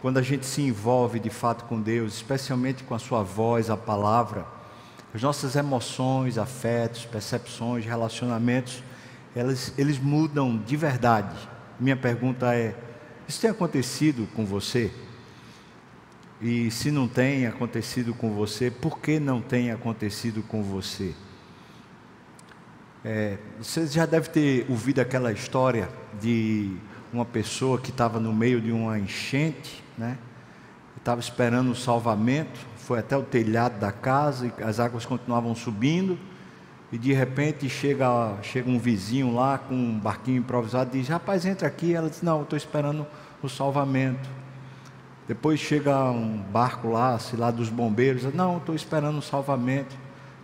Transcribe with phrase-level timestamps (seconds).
[0.00, 3.76] quando a gente se envolve de fato com Deus, especialmente com a Sua voz, a
[3.76, 4.46] palavra,
[5.14, 8.82] as nossas emoções, afetos, percepções, relacionamentos,
[9.34, 11.36] elas, eles mudam de verdade.
[11.80, 12.74] Minha pergunta é:
[13.26, 14.92] isso tem acontecido com você?
[16.40, 21.12] E se não tem acontecido com você, por que não tem acontecido com você?
[23.04, 25.88] É, você já deve ter ouvido aquela história
[26.20, 26.76] de
[27.12, 30.16] uma pessoa que estava no meio de uma enchente, né?
[30.96, 36.18] Estava esperando o salvamento, foi até o telhado da casa e as águas continuavam subindo.
[36.90, 41.44] E de repente chega, chega um vizinho lá com um barquinho improvisado e diz: Rapaz,
[41.44, 41.94] entra aqui.
[41.94, 43.06] Ela diz: Não, estou esperando
[43.42, 44.28] o salvamento.
[45.26, 49.94] Depois chega um barco lá, se lá dos bombeiros, não, estou esperando o salvamento.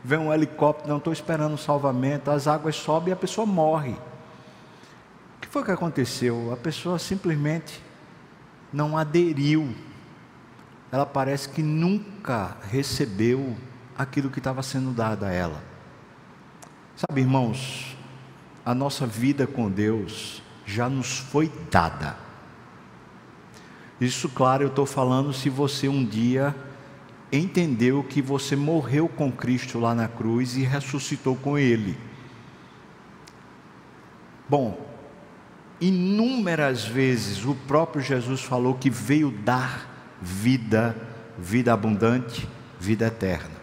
[0.04, 2.30] Vem um helicóptero, não estou esperando o salvamento.
[2.30, 3.92] As águas sobem e a pessoa morre.
[3.92, 6.52] O que foi que aconteceu?
[6.52, 7.82] A pessoa simplesmente
[8.74, 9.72] não aderiu.
[10.90, 13.56] Ela parece que nunca recebeu
[13.96, 15.62] aquilo que estava sendo dado a ela.
[16.96, 17.96] Sabe, irmãos,
[18.66, 22.16] a nossa vida com Deus já nos foi dada.
[24.00, 26.54] Isso, claro, eu estou falando se você um dia
[27.32, 31.96] entendeu que você morreu com Cristo lá na cruz e ressuscitou com Ele.
[34.48, 34.83] Bom,
[35.80, 40.96] inúmeras vezes o próprio Jesus falou que veio dar vida,
[41.38, 43.54] vida abundante, vida eterna.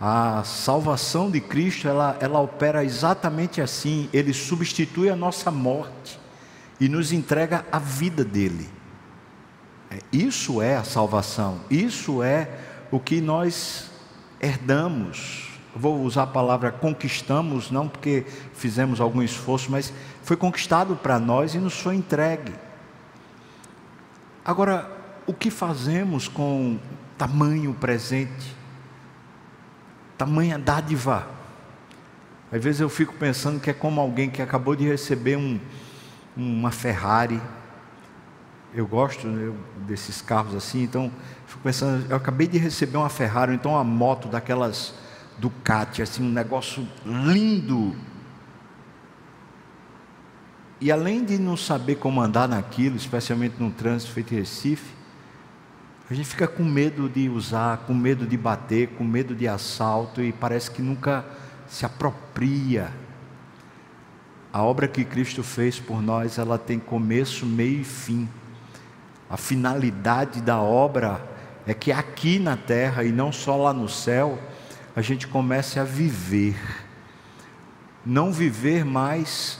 [0.00, 6.20] A salvação de Cristo, ela, ela opera exatamente assim, ele substitui a nossa morte
[6.78, 8.68] e nos entrega a vida dele.
[9.90, 12.48] É, isso é a salvação, isso é
[12.90, 13.90] o que nós
[14.40, 15.45] herdamos.
[15.78, 18.24] Vou usar a palavra conquistamos, não porque
[18.54, 22.54] fizemos algum esforço, mas foi conquistado para nós e nos foi entregue.
[24.42, 24.90] Agora,
[25.26, 26.78] o que fazemos com
[27.18, 28.56] tamanho presente,
[30.16, 31.26] tamanha dádiva?
[32.50, 35.60] Às vezes eu fico pensando que é como alguém que acabou de receber um,
[36.34, 37.40] uma Ferrari.
[38.72, 39.52] Eu gosto né,
[39.86, 41.12] desses carros assim, então
[41.46, 44.94] fico pensando, eu acabei de receber uma Ferrari, então uma moto daquelas
[45.38, 47.94] Ducati, assim, um negócio lindo.
[50.80, 54.94] E além de não saber como andar naquilo, especialmente no trânsito feito em Recife,
[56.10, 60.22] a gente fica com medo de usar, com medo de bater, com medo de assalto
[60.22, 61.24] e parece que nunca
[61.66, 62.92] se apropria
[64.56, 68.26] a obra que Cristo fez por nós, ela tem começo, meio e fim.
[69.28, 71.20] A finalidade da obra
[71.66, 74.38] é que aqui na terra e não só lá no céu,
[74.96, 76.56] a gente comece a viver.
[78.04, 79.58] Não viver mais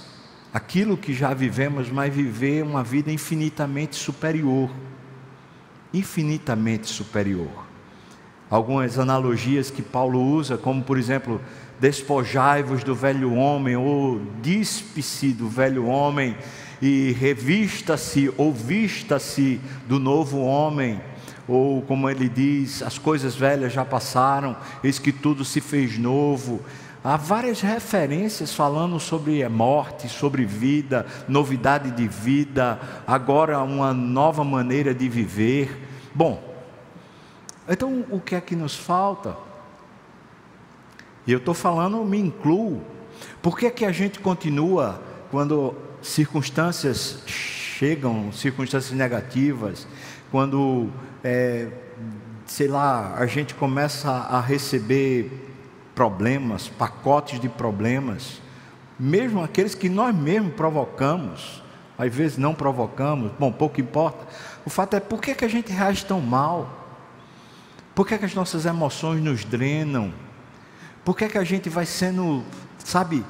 [0.50, 4.70] aquilo que já vivemos, mas viver uma vida infinitamente superior.
[5.92, 7.66] Infinitamente superior.
[8.48, 11.38] Algumas analogias que Paulo usa, como por exemplo,
[11.78, 16.34] despojai-vos do velho homem, ou dispe-se do velho homem,
[16.80, 20.98] e revista-se ou vista-se do novo homem,
[21.48, 26.60] ou como ele diz, as coisas velhas já passaram, eis que tudo se fez novo.
[27.04, 34.92] Há várias referências falando sobre morte, sobre vida, novidade de vida, agora uma nova maneira
[34.92, 35.86] de viver.
[36.12, 36.42] Bom,
[37.68, 39.36] então o que é que nos falta?
[41.26, 42.82] E eu estou falando, me incluo.
[43.40, 49.86] Por que, que a gente continua quando circunstâncias chegam, circunstâncias negativas,
[50.36, 50.90] quando,
[51.24, 51.66] é,
[52.44, 55.50] sei lá, a gente começa a receber
[55.94, 58.42] problemas, pacotes de problemas,
[59.00, 61.62] mesmo aqueles que nós mesmos provocamos,
[61.96, 64.26] às vezes não provocamos, bom, pouco importa.
[64.66, 66.86] O fato é por que, que a gente reage tão mal?
[67.94, 70.12] Por que, que as nossas emoções nos drenam?
[71.02, 72.44] Por que, que a gente vai sendo,
[72.76, 73.24] sabe,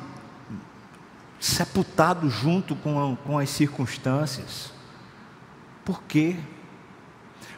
[1.38, 4.72] sepultado junto com, a, com as circunstâncias?
[5.84, 6.34] Por quê?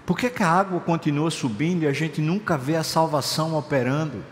[0.09, 4.25] Por que, que a água continua subindo e a gente nunca vê a salvação operando?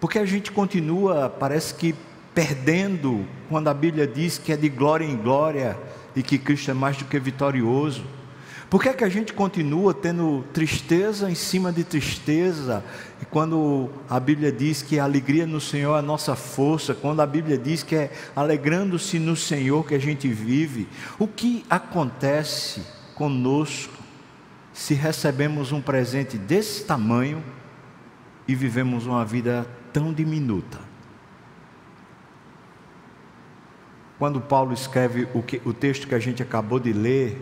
[0.00, 1.94] Porque a gente continua, parece que
[2.34, 5.78] perdendo, quando a Bíblia diz que é de glória em glória
[6.16, 8.02] e que Cristo é mais do que vitorioso.
[8.68, 12.82] Por que, é que a gente continua tendo tristeza em cima de tristeza?
[13.22, 17.20] E quando a Bíblia diz que a alegria no Senhor é a nossa força, quando
[17.20, 22.82] a Bíblia diz que é alegrando-se no Senhor que a gente vive, o que acontece
[23.14, 23.93] conosco
[24.74, 27.42] se recebemos um presente desse tamanho
[28.46, 30.78] e vivemos uma vida tão diminuta?
[34.18, 37.40] Quando Paulo escreve o, que, o texto que a gente acabou de ler,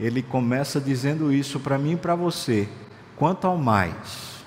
[0.00, 2.68] ele começa dizendo isso para mim e para você.
[3.16, 4.42] Quanto ao mais.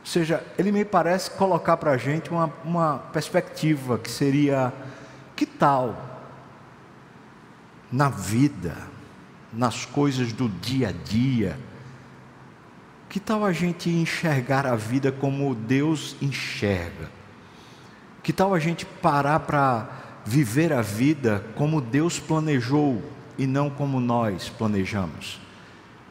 [0.00, 4.72] Ou seja, ele me parece colocar para a gente uma, uma perspectiva que seria:
[5.36, 6.08] que tal
[7.90, 8.76] na vida,
[9.52, 11.58] nas coisas do dia a dia,
[13.08, 17.10] que tal a gente enxergar a vida como Deus enxerga?
[18.22, 19.88] Que tal a gente parar para
[20.26, 23.02] viver a vida como Deus planejou
[23.38, 25.40] e não como nós planejamos?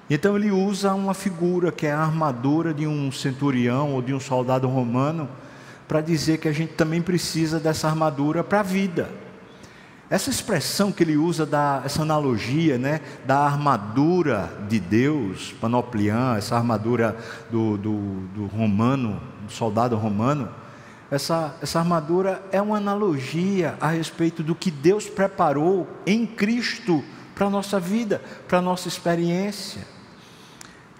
[0.09, 4.19] Então ele usa uma figura que é a armadura de um centurião ou de um
[4.19, 5.29] soldado romano
[5.87, 9.09] para dizer que a gente também precisa dessa armadura para a vida.
[10.09, 16.55] Essa expressão que ele usa, da, essa analogia né, da armadura de Deus, panoplian, essa
[16.55, 17.17] armadura
[17.51, 17.97] do, do,
[18.33, 20.49] do romano, do soldado romano,
[21.11, 27.03] essa, essa armadura é uma analogia a respeito do que Deus preparou em Cristo
[27.35, 29.81] para a nossa vida, para a nossa experiência.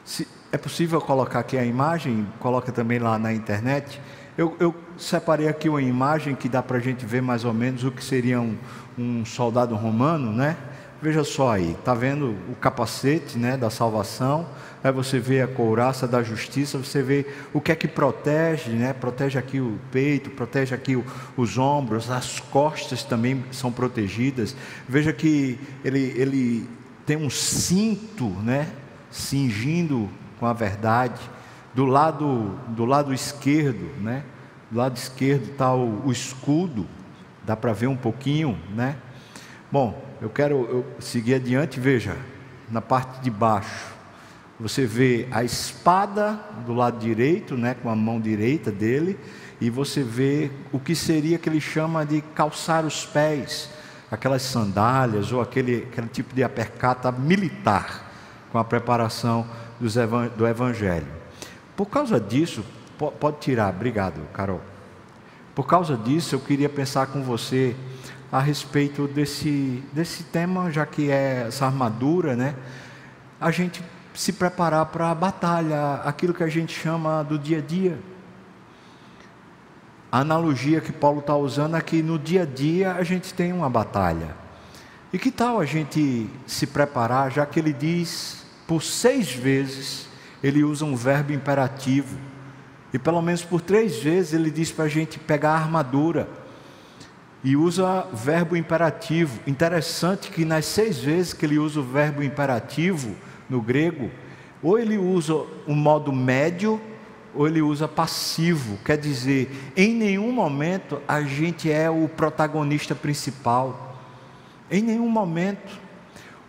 [0.04, 4.02] Se é possível colocar aqui a imagem, coloca também lá na internet.
[4.38, 7.84] Eu, eu separei aqui uma imagem que dá para a gente ver mais ou menos
[7.84, 8.58] o que seria um,
[8.98, 10.58] um soldado romano, né?
[11.00, 14.48] Veja só aí, está vendo o capacete né, da salvação,
[14.84, 17.24] aí você vê a couraça da justiça, você vê
[17.54, 18.94] o que é que protege, né?
[18.94, 21.06] Protege aqui o peito, protege aqui o,
[21.38, 24.56] os ombros, as costas também são protegidas.
[24.90, 26.70] Veja que ele, ele
[27.06, 28.68] tem um cinto, né?
[29.12, 30.10] Cingindo
[30.40, 31.22] com a verdade.
[31.76, 34.24] Do lado, do lado esquerdo, né?
[34.70, 36.88] Do lado esquerdo está o, o escudo,
[37.48, 38.98] Dá para ver um pouquinho, né?
[39.72, 42.18] Bom, eu quero eu seguir adiante, veja,
[42.70, 43.86] na parte de baixo,
[44.60, 49.18] você vê a espada do lado direito, né, com a mão direita dele,
[49.62, 53.70] e você vê o que seria que ele chama de calçar os pés,
[54.12, 58.12] aquelas sandálias ou aquele, aquele tipo de apercata militar,
[58.52, 59.48] com a preparação
[59.80, 61.08] do evangelho.
[61.78, 62.62] Por causa disso,
[62.98, 64.62] pode tirar, obrigado, Carol.
[65.54, 67.76] Por causa disso, eu queria pensar com você
[68.32, 72.56] a respeito desse, desse tema, já que é essa armadura, né?
[73.40, 73.84] A gente
[74.14, 78.00] se preparar para a batalha, aquilo que a gente chama do dia a dia.
[80.12, 83.54] A analogia que Paulo está usando é que no dia a dia a gente tem
[83.54, 84.36] uma batalha.
[85.14, 90.08] E que tal a gente se preparar, já que ele diz, por seis vezes,
[90.44, 92.18] ele usa um verbo imperativo
[92.94, 96.28] e pelo menos por três vezes ele diz para a gente pegar a armadura.
[97.44, 99.40] E usa verbo imperativo.
[99.46, 103.16] Interessante que nas seis vezes que ele usa o verbo imperativo
[103.50, 104.10] no grego,
[104.64, 105.34] ou ele usa
[105.66, 106.82] o modo médio,
[107.36, 108.78] ou ele usa passivo.
[108.84, 113.96] Quer dizer, em nenhum momento a gente é o protagonista principal.
[114.72, 115.88] Em nenhum momento.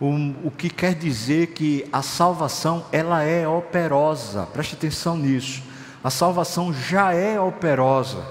[0.01, 0.07] O,
[0.45, 4.47] o que quer dizer que a salvação ela é operosa.
[4.53, 5.68] Preste atenção nisso
[6.03, 8.23] a salvação já é operosa.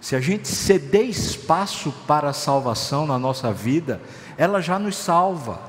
[0.00, 4.00] Se a gente ceder espaço para a salvação na nossa vida,
[4.36, 5.60] ela já nos salva.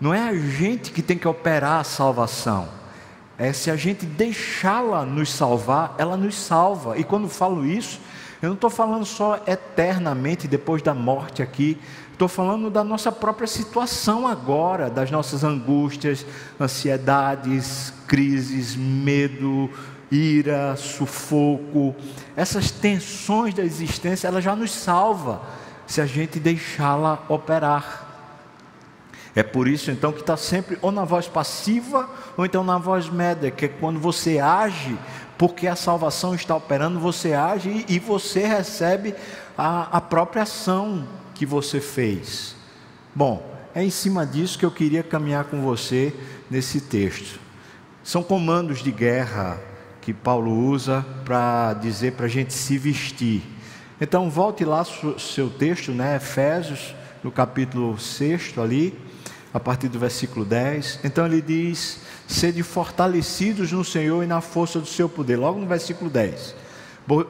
[0.00, 2.68] Não é a gente que tem que operar a salvação.
[3.36, 6.96] É se a gente deixá-la nos salvar, ela nos salva.
[6.96, 8.00] E quando falo isso,
[8.40, 11.78] eu não estou falando só eternamente depois da morte aqui,
[12.12, 16.24] estou falando da nossa própria situação agora, das nossas angústias,
[16.60, 19.70] ansiedades, crises, medo,
[20.14, 21.94] ira, sufoco,
[22.36, 25.42] essas tensões da existência, ela já nos salva
[25.86, 28.02] se a gente deixá-la operar.
[29.34, 33.10] É por isso então que está sempre ou na voz passiva ou então na voz
[33.10, 34.96] média, que é quando você age,
[35.36, 39.14] porque a salvação está operando, você age e você recebe
[39.58, 42.54] a, a própria ação que você fez.
[43.12, 43.44] Bom,
[43.74, 46.14] é em cima disso que eu queria caminhar com você
[46.48, 47.40] nesse texto.
[48.04, 49.58] São comandos de guerra
[50.04, 53.42] que Paulo usa para dizer para a gente se vestir.
[53.98, 54.84] Então, volte lá
[55.18, 56.16] seu texto, né?
[56.16, 58.94] Efésios, no capítulo 6 ali,
[59.52, 61.00] a partir do versículo 10.
[61.04, 65.36] Então, ele diz: Sede fortalecidos no Senhor e na força do seu poder.
[65.36, 66.54] Logo no versículo 10.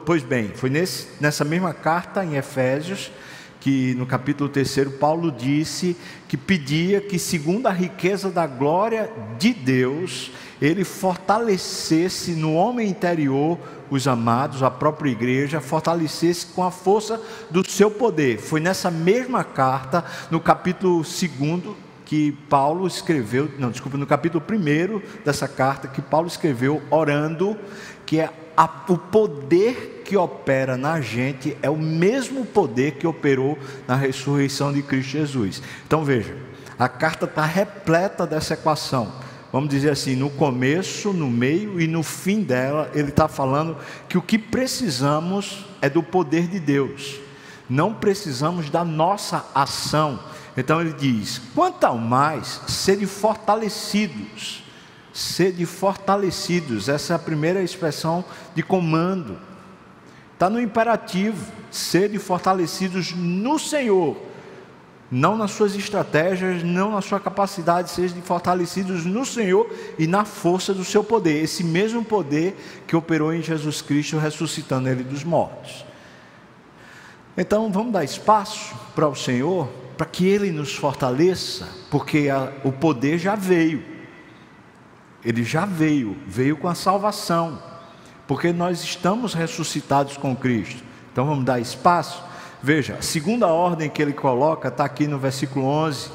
[0.05, 3.09] Pois bem, foi nesse, nessa mesma carta em Efésios
[3.65, 9.55] que no capítulo 3 Paulo disse que pedia que, segundo a riqueza da glória de
[9.55, 10.31] Deus,
[10.61, 13.57] ele fortalecesse no homem interior
[13.89, 17.19] os amados, a própria igreja, fortalecesse com a força
[17.49, 18.37] do seu poder.
[18.37, 25.23] Foi nessa mesma carta, no capítulo 2, que Paulo escreveu, não, desculpa, no capítulo 1
[25.25, 27.57] dessa carta, que Paulo escreveu orando,
[28.05, 33.57] que é a, o poder que opera na gente é o mesmo poder que operou
[33.87, 35.61] na ressurreição de Cristo Jesus.
[35.85, 36.37] Então veja,
[36.77, 39.11] A carta está repleta dessa equação.
[39.51, 43.77] Vamos dizer assim, no começo, no meio e no fim dela, ele está falando
[44.09, 47.19] que o que precisamos é do poder de Deus,
[47.69, 50.19] não precisamos da nossa ação.
[50.57, 54.61] Então ele diz: quanto ao mais, sede fortalecidos,
[55.13, 59.37] sede fortalecidos, essa é a primeira expressão de comando,
[60.35, 64.17] está no imperativo, sede fortalecidos no Senhor.
[65.09, 70.73] Não nas suas estratégias, não na sua capacidade, sejam fortalecidos no Senhor e na força
[70.73, 75.85] do seu poder, esse mesmo poder que operou em Jesus Cristo, ressuscitando ele dos mortos.
[77.37, 82.71] Então vamos dar espaço para o Senhor, para que Ele nos fortaleça, porque a, o
[82.71, 83.83] poder já veio,
[85.23, 87.61] ele já veio, veio com a salvação,
[88.27, 90.83] porque nós estamos ressuscitados com Cristo.
[91.11, 92.23] Então vamos dar espaço
[92.65, 96.09] Veja, a segunda ordem que ele coloca está aqui no versículo 11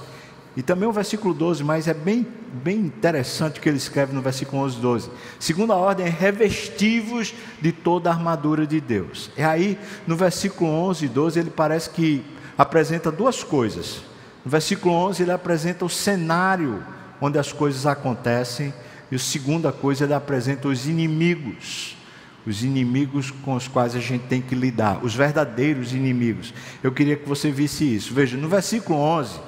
[0.57, 4.21] e também o versículo 12, mas é bem, bem interessante o que ele escreve no
[4.21, 5.11] versículo 11 e 12.
[5.39, 9.31] Segunda ordem é revestivos de toda a armadura de Deus.
[9.37, 12.25] E aí, no versículo 11 e 12, ele parece que
[12.59, 14.01] apresenta duas coisas.
[14.45, 16.83] No versículo 11, ele apresenta o cenário
[17.21, 18.75] onde as coisas acontecem,
[19.09, 22.00] e a segunda coisa, ele apresenta os inimigos
[22.47, 26.55] os inimigos com os quais a gente tem que lidar, os verdadeiros inimigos.
[26.83, 28.15] Eu queria que você visse isso.
[28.15, 29.41] Veja, no versículo 11,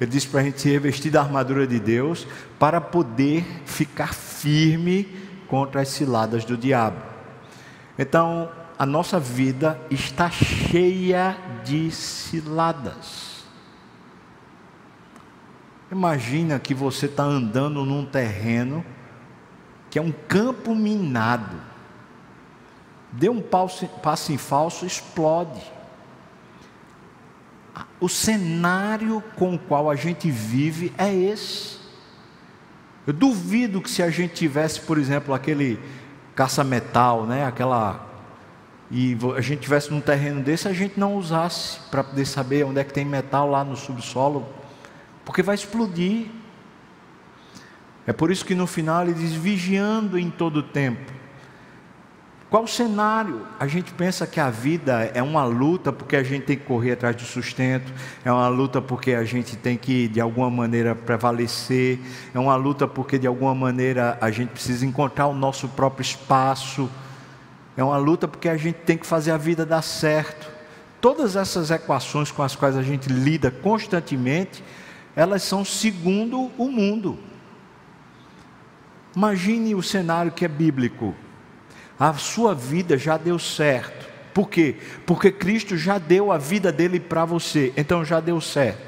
[0.00, 2.26] ele diz para a gente se revestir da armadura de Deus
[2.58, 5.08] para poder ficar firme
[5.46, 7.02] contra as ciladas do diabo.
[7.98, 13.44] Então, a nossa vida está cheia de ciladas.
[15.90, 18.84] Imagina que você está andando num terreno
[19.90, 21.67] que é um campo minado
[23.12, 25.60] dê um passo em falso, explode.
[28.00, 31.78] O cenário com o qual a gente vive é esse.
[33.06, 35.80] Eu duvido que se a gente tivesse, por exemplo, aquele
[36.34, 38.08] caça-metal, né, aquela
[38.90, 42.80] e a gente tivesse num terreno desse, a gente não usasse para poder saber onde
[42.80, 44.46] é que tem metal lá no subsolo,
[45.24, 46.26] porque vai explodir.
[48.06, 51.12] É por isso que no final ele diz vigiando em todo o tempo.
[52.50, 53.46] Qual o cenário?
[53.60, 56.92] A gente pensa que a vida é uma luta porque a gente tem que correr
[56.92, 57.92] atrás de sustento,
[58.24, 62.00] é uma luta porque a gente tem que, de alguma maneira, prevalecer,
[62.32, 66.90] é uma luta porque, de alguma maneira, a gente precisa encontrar o nosso próprio espaço,
[67.76, 70.50] é uma luta porque a gente tem que fazer a vida dar certo.
[71.02, 74.64] Todas essas equações com as quais a gente lida constantemente,
[75.14, 77.18] elas são segundo o mundo.
[79.14, 81.14] Imagine o cenário que é bíblico
[81.98, 84.06] a sua vida já deu certo.
[84.32, 84.76] Por quê?
[85.04, 88.86] Porque Cristo já deu a vida dele para você, então já deu certo.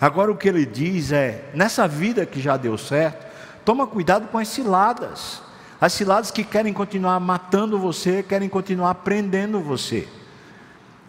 [0.00, 3.26] Agora o que ele diz é: nessa vida que já deu certo,
[3.64, 5.42] toma cuidado com as ciladas.
[5.80, 10.06] As ciladas que querem continuar matando você, querem continuar prendendo você,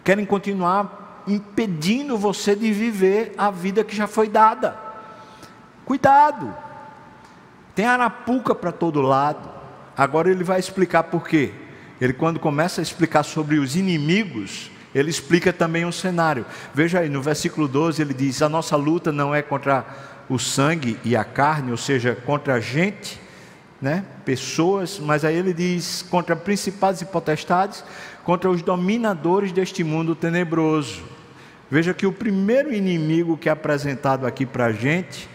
[0.02, 4.78] querem continuar impedindo você de viver a vida que já foi dada.
[5.84, 6.54] Cuidado,
[7.74, 9.51] tem arapuca para todo lado.
[9.96, 11.52] Agora ele vai explicar por quê.
[12.00, 16.44] Ele, quando começa a explicar sobre os inimigos, ele explica também um cenário.
[16.74, 19.86] Veja aí, no versículo 12, ele diz: A nossa luta não é contra
[20.28, 23.20] o sangue e a carne, ou seja, contra a gente,
[23.80, 27.84] né, pessoas, mas aí ele diz: contra principados e potestades,
[28.24, 31.02] contra os dominadores deste mundo tenebroso.
[31.70, 35.28] Veja que o primeiro inimigo que é apresentado aqui para a gente,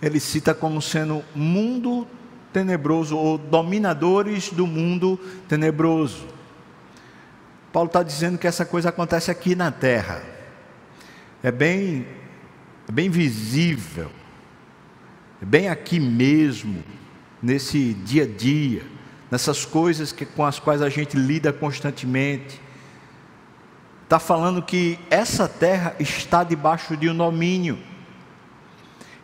[0.00, 2.21] ele cita como sendo mundo tenebroso
[3.12, 5.18] ou dominadores do mundo
[5.48, 6.26] tenebroso.
[7.72, 10.22] Paulo está dizendo que essa coisa acontece aqui na terra.
[11.42, 12.06] É bem,
[12.88, 14.10] é bem visível,
[15.40, 16.84] é bem aqui mesmo,
[17.42, 18.82] nesse dia a dia,
[19.30, 22.60] nessas coisas que, com as quais a gente lida constantemente.
[24.04, 27.78] Está falando que essa terra está debaixo de um domínio.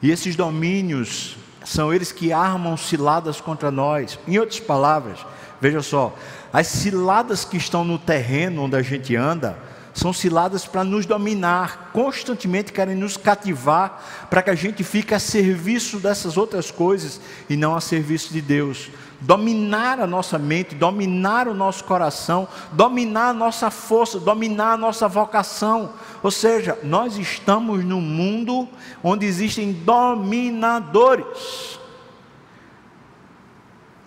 [0.01, 4.19] E esses domínios são eles que armam ciladas contra nós.
[4.27, 5.19] Em outras palavras,
[5.61, 6.17] veja só,
[6.53, 9.59] as ciladas que estão no terreno onde a gente anda,
[9.99, 15.19] são ciladas para nos dominar, constantemente querem nos cativar, para que a gente fique a
[15.19, 18.91] serviço dessas outras coisas e não a serviço de Deus.
[19.21, 25.09] Dominar a nossa mente, dominar o nosso coração, dominar a nossa força, dominar a nossa
[25.09, 25.95] vocação.
[26.23, 28.69] Ou seja, nós estamos num mundo
[29.03, 31.81] onde existem dominadores.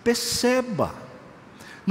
[0.03, 1.00] Perceba,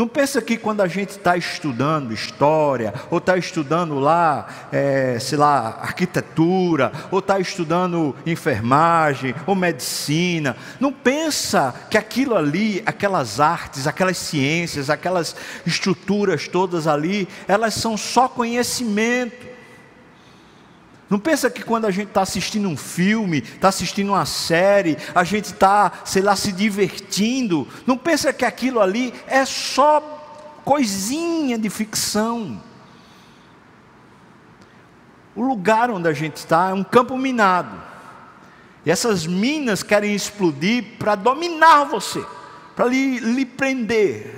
[0.01, 5.37] Não pensa que quando a gente está estudando história, ou está estudando lá, é, sei
[5.37, 13.87] lá, arquitetura, ou está estudando enfermagem, ou medicina, não pensa que aquilo ali, aquelas artes,
[13.87, 19.50] aquelas ciências, aquelas estruturas todas ali, elas são só conhecimento.
[21.11, 25.25] Não pensa que quando a gente está assistindo um filme, está assistindo uma série, a
[25.25, 27.67] gente está, sei lá, se divertindo.
[27.85, 30.01] Não pensa que aquilo ali é só
[30.65, 32.63] coisinha de ficção.
[35.35, 37.77] O lugar onde a gente está é um campo minado.
[38.87, 42.25] E essas minas querem explodir para dominar você,
[42.77, 44.33] para lhe, lhe prender,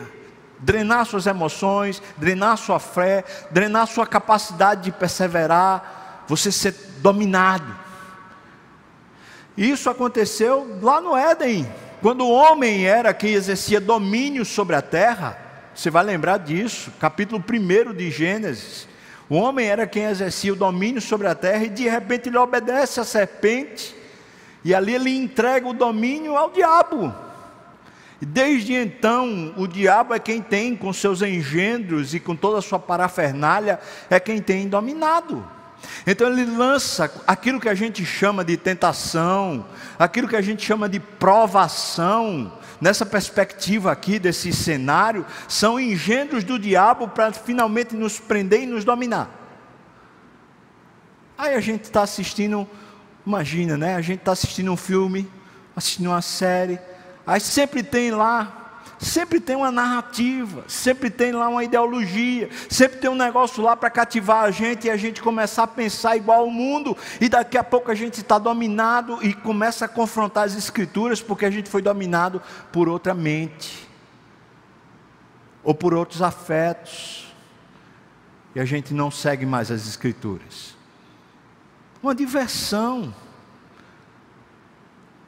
[0.59, 7.83] drenar suas emoções, drenar sua fé, drenar sua capacidade de perseverar você ser dominado.
[9.57, 15.39] Isso aconteceu lá no Éden, quando o homem era quem exercia domínio sobre a terra.
[15.75, 18.89] Você vai lembrar disso, capítulo 1 de Gênesis.
[19.29, 23.01] O homem era quem exercia o domínio sobre a terra e de repente ele obedece
[23.01, 23.95] à serpente,
[24.65, 27.15] e ali ele entrega o domínio ao diabo.
[28.21, 32.79] Desde então, o diabo é quem tem, com seus engendros e com toda a sua
[32.79, 35.45] parafernália, é quem tem dominado.
[36.07, 39.67] Então ele lança aquilo que a gente chama de tentação,
[39.99, 46.59] aquilo que a gente chama de provação, nessa perspectiva aqui desse cenário, são engendros do
[46.59, 49.31] diabo para finalmente nos prender e nos dominar.
[51.39, 52.69] Aí a gente está assistindo,
[53.27, 53.95] imagina, né?
[53.95, 55.31] A gente está assistindo um filme,
[55.75, 56.79] assistindo uma série,
[57.27, 58.62] aí sempre tem lá
[59.03, 63.91] Sempre tem uma narrativa, sempre tem lá uma ideologia, sempre tem um negócio lá para
[63.91, 67.65] cativar a gente e a gente começar a pensar igual ao mundo, e daqui a
[67.65, 71.83] pouco a gente está dominado e começa a confrontar as escrituras, porque a gente foi
[71.83, 72.41] dominado
[72.71, 73.89] por outra mente,
[75.65, 77.27] ou por outros afetos,
[78.55, 80.77] e a gente não segue mais as escrituras.
[82.01, 83.13] Uma diversão.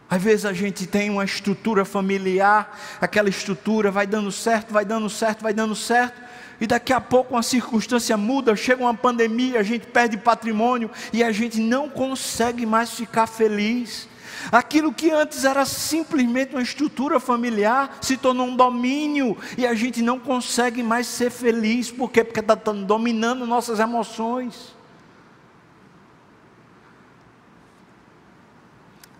[0.08, 5.08] Às vezes a gente tem uma estrutura familiar, aquela estrutura vai dando certo, vai dando
[5.08, 6.20] certo, vai dando certo,
[6.60, 11.22] e daqui a pouco uma circunstância muda, chega uma pandemia, a gente perde patrimônio e
[11.22, 14.08] a gente não consegue mais ficar feliz.
[14.52, 20.02] Aquilo que antes era simplesmente uma estrutura familiar se tornou um domínio e a gente
[20.02, 22.22] não consegue mais ser feliz, por quê?
[22.22, 24.73] Porque está dominando nossas emoções.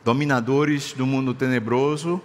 [0.05, 2.21] Dominadores do mundo tenebroso,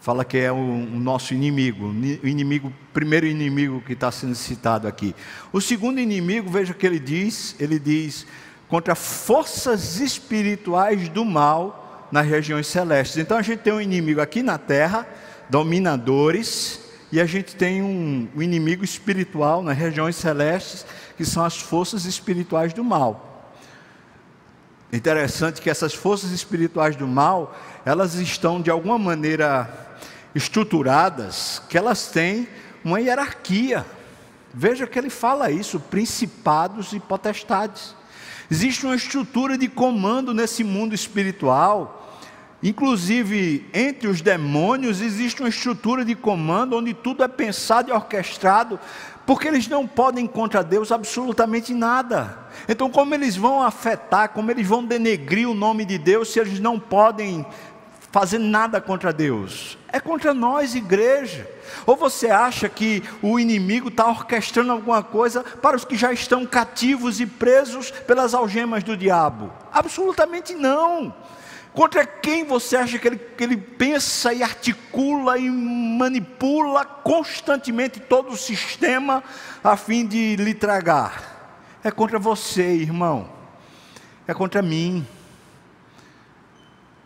[0.00, 1.86] fala que é o, o nosso inimigo,
[2.22, 5.14] o inimigo, primeiro inimigo que está sendo citado aqui.
[5.52, 8.26] O segundo inimigo, veja o que ele diz, ele diz
[8.68, 13.16] contra forças espirituais do mal nas regiões celestes.
[13.18, 15.06] Então a gente tem um inimigo aqui na terra,
[15.48, 16.80] dominadores,
[17.12, 20.84] e a gente tem um, um inimigo espiritual nas regiões celestes,
[21.16, 23.35] que são as forças espirituais do mal.
[24.92, 29.68] Interessante que essas forças espirituais do mal, elas estão de alguma maneira
[30.34, 32.48] estruturadas, que elas têm
[32.84, 33.84] uma hierarquia.
[34.54, 37.94] Veja que ele fala isso, principados e potestades.
[38.50, 42.04] Existe uma estrutura de comando nesse mundo espiritual.
[42.62, 48.78] Inclusive, entre os demônios existe uma estrutura de comando onde tudo é pensado e orquestrado
[49.26, 52.38] porque eles não podem contra Deus absolutamente nada.
[52.68, 56.60] Então, como eles vão afetar, como eles vão denegrir o nome de Deus se eles
[56.60, 57.44] não podem
[58.12, 59.76] fazer nada contra Deus?
[59.88, 61.50] É contra nós, igreja.
[61.84, 66.46] Ou você acha que o inimigo está orquestrando alguma coisa para os que já estão
[66.46, 69.52] cativos e presos pelas algemas do diabo?
[69.72, 71.12] Absolutamente não.
[71.76, 78.30] Contra quem você acha que ele, que ele pensa e articula e manipula constantemente todo
[78.30, 79.22] o sistema
[79.62, 81.76] a fim de lhe tragar?
[81.84, 83.28] É contra você, irmão.
[84.26, 85.06] É contra mim.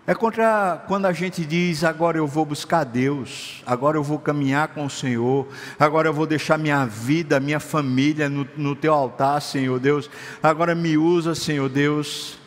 [0.07, 4.69] É contra quando a gente diz: agora eu vou buscar Deus, agora eu vou caminhar
[4.69, 5.49] com o Senhor,
[5.81, 10.09] agora eu vou deixar minha vida, minha família no, no teu altar, Senhor Deus,
[10.41, 12.40] agora me usa, Senhor Deus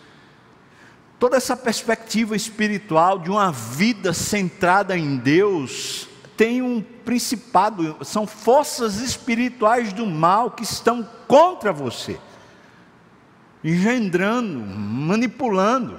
[1.24, 6.06] toda essa perspectiva espiritual de uma vida centrada em Deus
[6.36, 12.20] tem um principado, são forças espirituais do mal que estão contra você,
[13.64, 15.98] engendrando, manipulando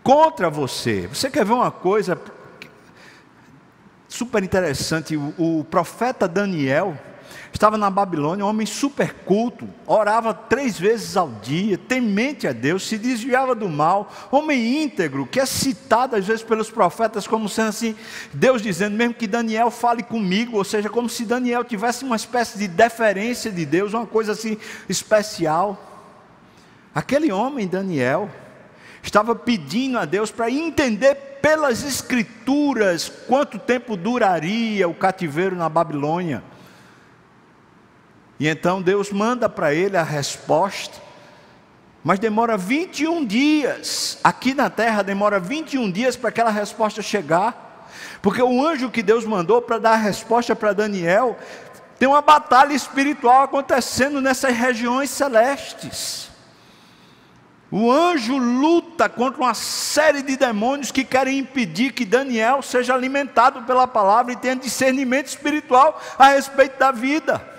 [0.00, 1.08] contra você.
[1.08, 2.16] Você quer ver uma coisa
[4.06, 5.16] super interessante?
[5.16, 6.96] O, o profeta Daniel
[7.54, 12.86] estava na Babilônia, um homem super culto, orava três vezes ao dia, temente a Deus,
[12.86, 17.68] se desviava do mal, homem íntegro, que é citado às vezes pelos profetas como sendo
[17.68, 17.94] assim,
[18.32, 22.58] Deus dizendo mesmo que Daniel fale comigo, ou seja, como se Daniel tivesse uma espécie
[22.58, 25.78] de deferência de Deus, uma coisa assim especial.
[26.92, 28.28] Aquele homem, Daniel,
[29.00, 36.42] estava pedindo a Deus para entender pelas Escrituras quanto tempo duraria o cativeiro na Babilônia.
[38.38, 41.00] E então Deus manda para ele a resposta,
[42.02, 47.88] mas demora 21 dias, aqui na terra demora 21 dias para aquela resposta chegar,
[48.20, 51.38] porque o anjo que Deus mandou para dar a resposta para Daniel,
[51.98, 56.28] tem uma batalha espiritual acontecendo nessas regiões celestes.
[57.70, 63.62] O anjo luta contra uma série de demônios que querem impedir que Daniel seja alimentado
[63.62, 67.53] pela palavra e tenha discernimento espiritual a respeito da vida.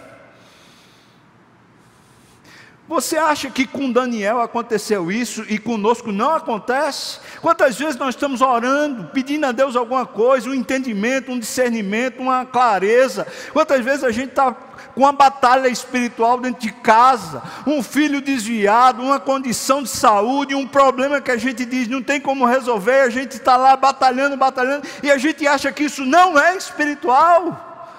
[2.88, 7.20] Você acha que com Daniel aconteceu isso e conosco não acontece?
[7.42, 12.46] Quantas vezes nós estamos orando, pedindo a Deus alguma coisa, um entendimento, um discernimento, uma
[12.46, 13.26] clareza?
[13.52, 14.52] Quantas vezes a gente está
[14.94, 20.68] com uma batalha espiritual dentro de casa, um filho desviado, uma condição de saúde, um
[20.68, 24.88] problema que a gente diz não tem como resolver, a gente está lá batalhando, batalhando,
[25.02, 27.98] e a gente acha que isso não é espiritual?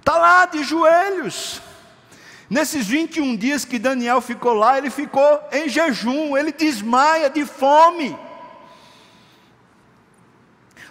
[0.00, 1.62] Está lá de joelhos
[2.48, 8.16] Nesses 21 dias que Daniel ficou lá, ele ficou em jejum, ele desmaia de fome.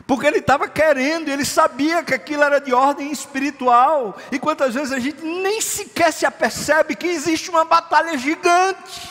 [0.05, 4.17] Porque ele estava querendo, ele sabia que aquilo era de ordem espiritual.
[4.31, 9.09] E quantas vezes a gente nem sequer se apercebe que existe uma batalha gigante.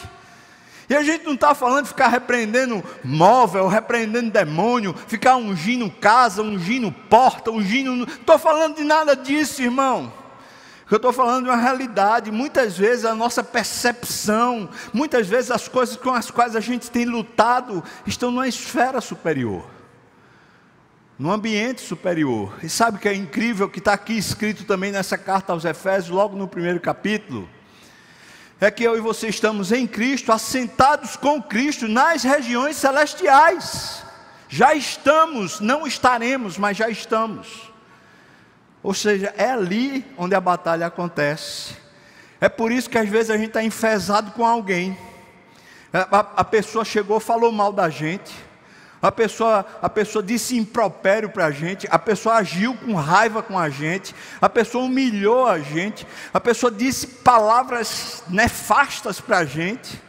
[0.88, 6.42] E a gente não está falando de ficar repreendendo móvel, repreendendo demônio, ficar ungindo casa,
[6.42, 8.05] ungindo porta, ungindo.
[8.05, 10.12] Estou falando de nada disso, irmão.
[10.92, 15.96] Eu estou falando de uma realidade, muitas vezes a nossa percepção, muitas vezes as coisas
[15.96, 19.64] com as quais a gente tem lutado estão numa esfera superior,
[21.18, 22.52] num ambiente superior.
[22.62, 26.11] E sabe o que é incrível que está aqui escrito também nessa carta aos Efésios,
[26.11, 27.48] logo no primeiro capítulo?
[28.61, 34.05] É que eu e você estamos em Cristo, assentados com Cristo nas regiões celestiais.
[34.46, 37.71] Já estamos, não estaremos, mas já estamos.
[38.83, 41.77] Ou seja, é ali onde a batalha acontece.
[42.40, 44.99] É por isso que às vezes a gente está enfesado com alguém.
[45.92, 48.33] A, a, pessoa chegou, falou mal da gente.
[49.01, 51.87] A pessoa, a pessoa disse impropério para a gente.
[51.90, 54.14] A pessoa agiu com raiva com a gente.
[54.40, 56.05] A pessoa humilhou a gente.
[56.35, 60.03] A pessoa disse palavras nefastas para a gente.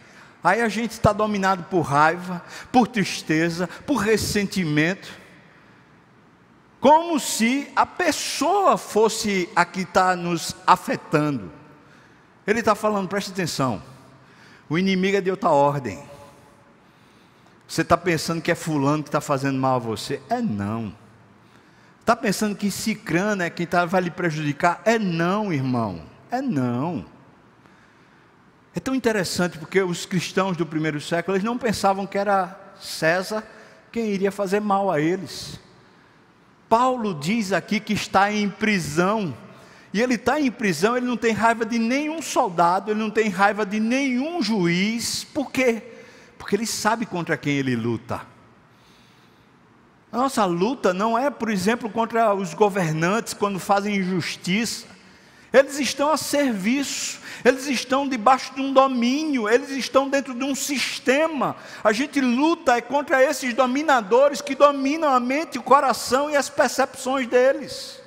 [0.44, 5.23] Aí a gente está dominado por raiva, por tristeza, por ressentimento
[6.84, 11.50] como se a pessoa fosse a que está nos afetando.
[12.46, 13.82] Ele está falando, preste atenção,
[14.68, 16.04] o inimigo é de outra ordem.
[17.66, 20.22] Você está pensando que é fulano que está fazendo mal a você?
[20.30, 20.94] É não.
[22.02, 24.82] Está pensando que cicrano é quem tá, vai lhe prejudicar?
[24.84, 26.02] É não, irmão.
[26.30, 27.06] É não.
[28.76, 33.42] É tão interessante porque os cristãos do primeiro século eles não pensavam que era César
[33.90, 35.63] quem iria fazer mal a eles.
[36.74, 39.38] Paulo diz aqui que está em prisão.
[39.94, 43.30] E ele está em prisão, ele não tem raiva de nenhum soldado, ele não tem
[43.30, 45.24] raiva de nenhum juiz.
[45.24, 45.84] Por quê?
[46.36, 48.22] Porque ele sabe contra quem ele luta.
[50.12, 54.88] A nossa luta não é, por exemplo, contra os governantes quando fazem injustiça.
[55.54, 60.56] Eles estão a serviço, eles estão debaixo de um domínio, eles estão dentro de um
[60.56, 61.56] sistema.
[61.84, 66.50] A gente luta é contra esses dominadores que dominam a mente, o coração e as
[66.50, 68.02] percepções deles.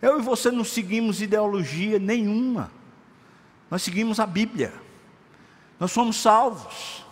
[0.00, 2.72] Eu e você não seguimos ideologia nenhuma,
[3.70, 4.72] nós seguimos a Bíblia,
[5.78, 7.04] nós somos salvos,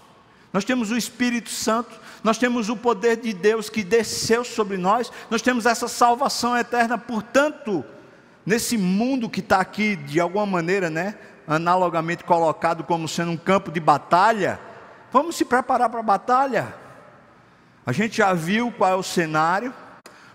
[0.52, 5.10] nós temos o Espírito Santo, nós temos o poder de Deus que desceu sobre nós,
[5.30, 7.84] nós temos essa salvação eterna, portanto,
[8.44, 13.70] nesse mundo que está aqui, de alguma maneira, né, analogamente colocado como sendo um campo
[13.70, 14.60] de batalha,
[15.12, 16.74] vamos se preparar para a batalha.
[17.84, 19.74] A gente já viu qual é o cenário,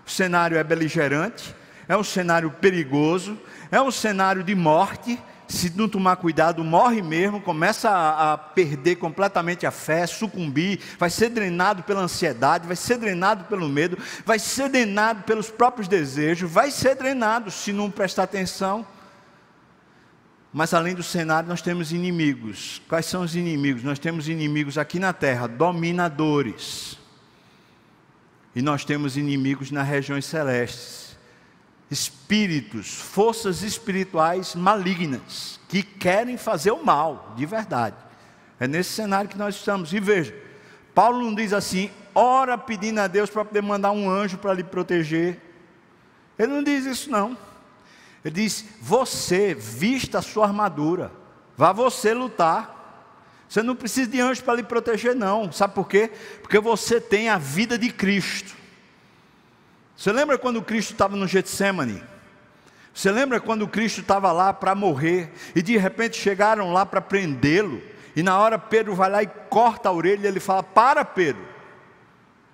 [0.06, 1.54] o cenário é beligerante,
[1.88, 3.38] é um cenário perigoso,
[3.70, 8.96] é um cenário de morte, se não tomar cuidado, morre mesmo, começa a, a, perder
[8.96, 14.38] completamente a fé, sucumbir, vai ser drenado pela ansiedade, vai ser drenado pelo medo, vai
[14.38, 18.86] ser drenado pelos próprios desejos, vai ser drenado se não prestar atenção.
[20.52, 22.80] Mas além do cenário, nós temos inimigos.
[22.88, 23.82] Quais são os inimigos?
[23.82, 26.98] Nós temos inimigos aqui na terra, dominadores.
[28.54, 31.05] E nós temos inimigos nas regiões celestes.
[31.90, 37.96] Espíritos, forças espirituais malignas, que querem fazer o mal, de verdade.
[38.58, 39.92] É nesse cenário que nós estamos.
[39.92, 40.34] E veja,
[40.94, 44.64] Paulo não diz assim, ora pedindo a Deus para poder mandar um anjo para lhe
[44.64, 45.40] proteger.
[46.38, 47.36] Ele não diz isso, não.
[48.24, 51.12] Ele diz: você vista a sua armadura,
[51.56, 52.74] vá você lutar.
[53.48, 55.52] Você não precisa de anjo para lhe proteger, não.
[55.52, 56.10] Sabe por quê?
[56.42, 58.55] Porque você tem a vida de Cristo.
[59.96, 62.02] Você lembra quando Cristo estava no Getsemane?
[62.92, 67.82] Você lembra quando Cristo estava lá para morrer e de repente chegaram lá para prendê-lo?
[68.14, 71.42] E na hora Pedro vai lá e corta a orelha e ele fala: Para, Pedro.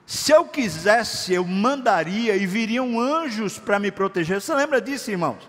[0.04, 4.40] Se eu quisesse, eu mandaria e viriam anjos para me proteger.
[4.40, 5.48] Você lembra disso, irmãos?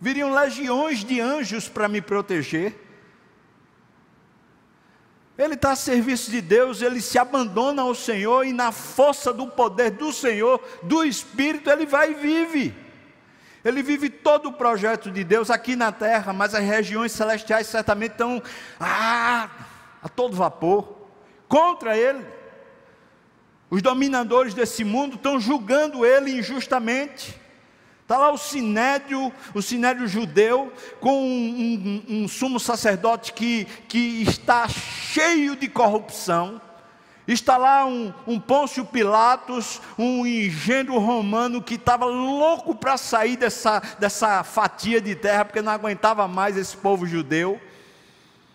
[0.00, 2.74] Viriam legiões de anjos para me proteger.
[5.40, 9.46] Ele está a serviço de Deus, ele se abandona ao Senhor e na força do
[9.46, 12.74] poder do Senhor, do Espírito, ele vai e vive.
[13.64, 18.12] Ele vive todo o projeto de Deus aqui na terra, mas as regiões celestiais certamente
[18.12, 18.42] estão
[18.78, 19.48] ah,
[20.02, 20.94] a todo vapor
[21.48, 22.22] contra ele.
[23.70, 27.34] Os dominadores desse mundo estão julgando ele injustamente.
[28.10, 34.22] Está lá o sinédrio, o sinédrio judeu, com um, um, um, sumo sacerdote que, que
[34.22, 36.60] está cheio de corrupção.
[37.28, 43.80] Está lá um, um Pôncio Pilatos, um engenho romano que estava louco para sair dessa,
[44.00, 47.60] dessa fatia de terra, porque não aguentava mais esse povo judeu.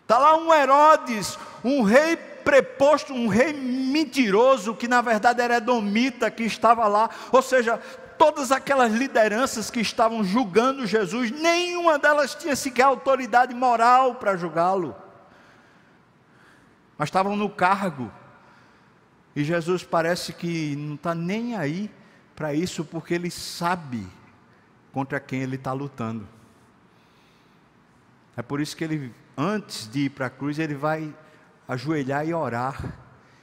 [0.02, 6.30] Está lá um Herodes, um rei preposto, um rei mentiroso, que na verdade era Edomita,
[6.30, 7.10] que estava lá.
[7.32, 7.80] Ou seja,
[8.18, 14.96] todas aquelas lideranças que estavam julgando Jesus, nenhuma delas tinha sequer autoridade moral para julgá-lo,
[16.98, 18.12] mas estavam no cargo.
[19.36, 21.92] E Jesus parece que não está nem aí
[22.36, 24.08] para isso, porque ele sabe
[24.94, 26.28] contra quem ele está lutando.
[28.38, 31.14] É por isso que ele, antes de ir para a cruz, ele vai
[31.68, 32.94] ajoelhar e orar.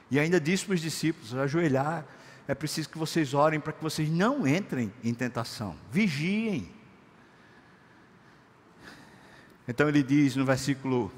[0.09, 2.05] E ainda disse para os discípulos: ajoelhar
[2.47, 5.75] é preciso que vocês orem para que vocês não entrem em tentação.
[5.91, 6.69] Vigiem.
[9.67, 11.11] Então ele diz no versículo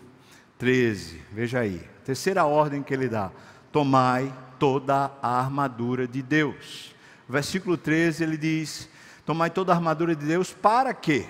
[0.58, 3.32] 13, veja aí, terceira ordem que ele dá:
[3.72, 6.94] tomai toda a armadura de Deus.
[7.28, 8.88] Versículo 13 ele diz:
[9.26, 11.28] tomai toda a armadura de Deus para quê?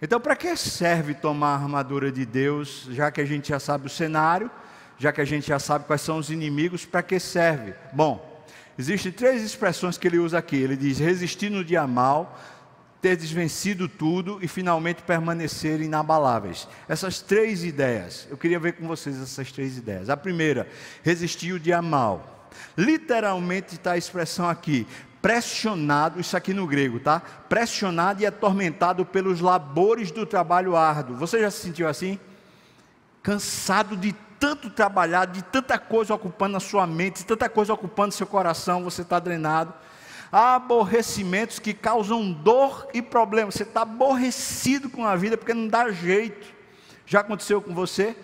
[0.00, 3.86] Então, para que serve tomar a armadura de Deus, já que a gente já sabe
[3.86, 4.50] o cenário,
[4.98, 7.74] já que a gente já sabe quais são os inimigos, para que serve?
[7.92, 8.33] Bom,
[8.78, 10.56] Existem três expressões que ele usa aqui.
[10.56, 12.38] Ele diz: resistir no dia mal,
[13.00, 16.66] ter desvencido tudo e finalmente permanecer inabaláveis.
[16.88, 20.08] Essas três ideias, eu queria ver com vocês essas três ideias.
[20.08, 20.66] A primeira,
[21.02, 22.48] resistir o dia mal.
[22.78, 24.86] Literalmente está a expressão aqui,
[25.20, 27.20] pressionado, isso aqui no grego, tá?
[27.20, 31.16] Pressionado e atormentado pelos labores do trabalho árduo.
[31.16, 32.18] Você já se sentiu assim?
[33.22, 38.12] Cansado de tanto trabalhar, de tanta coisa ocupando a sua mente, de tanta coisa ocupando
[38.12, 39.72] seu coração, você está drenado.
[40.30, 43.50] Há aborrecimentos que causam dor e problema.
[43.50, 46.46] Você está aborrecido com a vida porque não dá jeito.
[47.06, 48.14] Já aconteceu com você?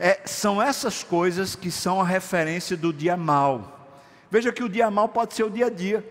[0.00, 3.88] É, são essas coisas que são a referência do dia mal.
[4.28, 6.04] Veja que o dia mal pode ser o dia a dia.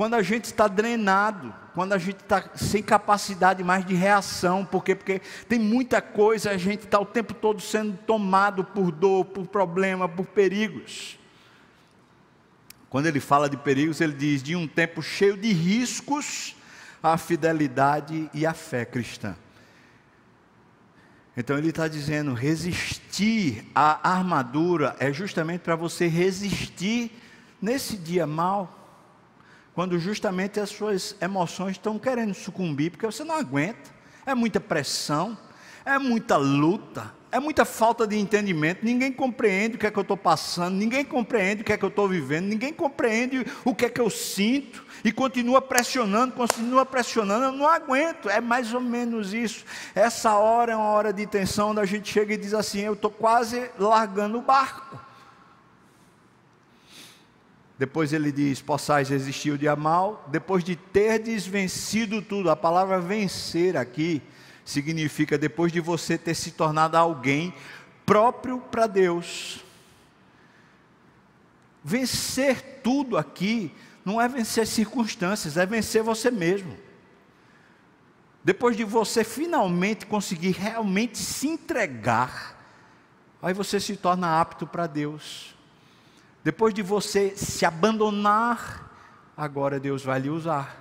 [0.00, 4.82] Quando a gente está drenado, quando a gente está sem capacidade mais de reação, por
[4.82, 4.94] quê?
[4.94, 9.46] Porque tem muita coisa, a gente está o tempo todo sendo tomado por dor, por
[9.46, 11.18] problema, por perigos.
[12.88, 16.56] Quando ele fala de perigos, ele diz de um tempo cheio de riscos
[17.02, 19.36] a fidelidade e a fé cristã.
[21.36, 27.12] Então ele está dizendo: resistir à armadura é justamente para você resistir
[27.60, 28.79] nesse dia mal
[29.80, 33.90] quando justamente as suas emoções estão querendo sucumbir, porque você não aguenta.
[34.26, 35.38] É muita pressão,
[35.86, 38.84] é muita luta, é muita falta de entendimento.
[38.84, 41.84] Ninguém compreende o que é que eu estou passando, ninguém compreende o que é que
[41.86, 46.84] eu estou vivendo, ninguém compreende o que é que eu sinto e continua pressionando, continua
[46.84, 47.46] pressionando.
[47.46, 48.28] Eu não aguento.
[48.28, 49.64] É mais ou menos isso.
[49.94, 52.92] Essa hora é uma hora de tensão, onde a gente chega e diz assim: Eu
[52.92, 55.09] estou quase largando o barco.
[57.80, 62.50] Depois ele diz: possais resistir o dia mal, depois de ter desvencido tudo.
[62.50, 64.20] A palavra vencer aqui
[64.66, 67.54] significa depois de você ter se tornado alguém
[68.04, 69.64] próprio para Deus.
[71.82, 73.72] Vencer tudo aqui
[74.04, 76.76] não é vencer circunstâncias, é vencer você mesmo.
[78.44, 82.62] Depois de você finalmente conseguir realmente se entregar,
[83.40, 85.58] aí você se torna apto para Deus.
[86.42, 88.90] Depois de você se abandonar,
[89.36, 90.78] agora Deus vai lhe usar.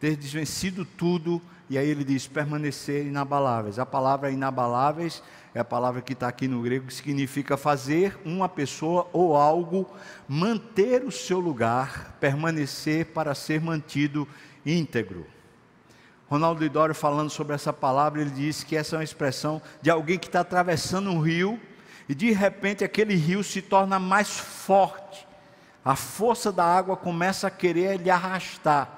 [0.00, 3.78] ter desvencido tudo, e aí ele diz permanecer inabaláveis.
[3.80, 5.22] A palavra inabaláveis
[5.52, 9.90] é a palavra que está aqui no grego, que significa fazer uma pessoa ou algo
[10.28, 14.26] manter o seu lugar, permanecer para ser mantido
[14.64, 15.26] íntegro.
[16.28, 20.18] Ronaldo Lidório falando sobre essa palavra, ele disse que essa é uma expressão de alguém
[20.18, 21.60] que está atravessando um rio
[22.08, 25.26] e de repente aquele rio se torna mais forte.
[25.84, 28.88] A força da água começa a querer lhe arrastar.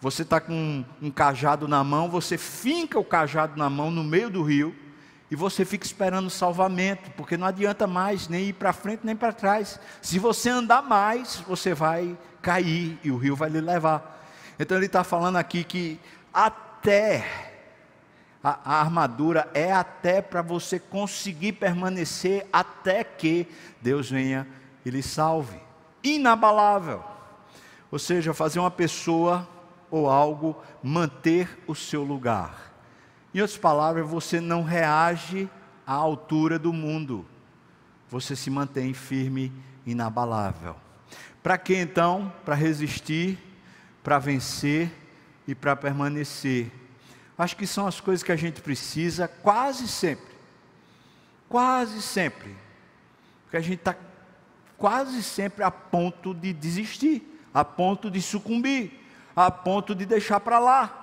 [0.00, 4.30] Você está com um, cajado na mão, você finca o cajado na mão no meio
[4.30, 4.74] do rio
[5.30, 9.32] e você fica esperando salvamento, porque não adianta mais nem ir para frente nem para
[9.32, 9.80] trás.
[10.00, 14.24] Se você andar mais, você vai cair e o rio vai lhe levar.
[14.58, 15.98] Então ele está falando aqui que
[16.32, 17.45] até
[18.46, 23.48] a, a armadura é até para você conseguir permanecer até que
[23.82, 24.46] Deus venha
[24.84, 25.58] e lhe salve.
[26.00, 27.02] Inabalável.
[27.90, 29.48] Ou seja, fazer uma pessoa
[29.90, 32.72] ou algo manter o seu lugar.
[33.34, 35.50] Em outras palavras, você não reage
[35.84, 37.26] à altura do mundo,
[38.08, 39.52] você se mantém firme,
[39.84, 40.76] inabalável.
[41.42, 42.32] Para que então?
[42.44, 43.40] Para resistir,
[44.04, 44.88] para vencer
[45.48, 46.85] e para permanecer.
[47.38, 50.34] Acho que são as coisas que a gente precisa quase sempre.
[51.48, 52.56] Quase sempre.
[53.44, 53.94] Porque a gente está
[54.78, 57.22] quase sempre a ponto de desistir,
[57.52, 58.92] a ponto de sucumbir,
[59.34, 61.02] a ponto de deixar para lá.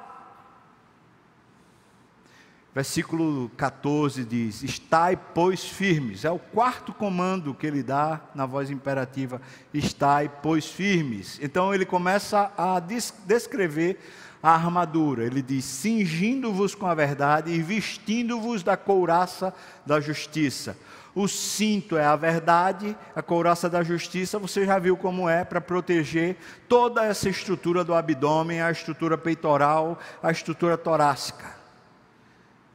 [2.73, 6.25] Versículo 14 diz: Estai, pois, firmes.
[6.25, 9.39] É o quarto comando que ele dá na voz imperativa:
[9.71, 11.39] Estai, pois, firmes.
[11.39, 13.99] Então ele começa a descrever
[14.43, 15.23] a armadura.
[15.23, 19.53] Ele diz: Cingindo-vos com a verdade e vestindo-vos da couraça
[19.85, 20.77] da justiça.
[21.15, 25.61] O cinto é a verdade, a couraça da justiça, você já viu como é para
[25.61, 26.35] proteger
[26.67, 31.55] toda essa estrutura do abdômen, a estrutura peitoral, a estrutura torácica.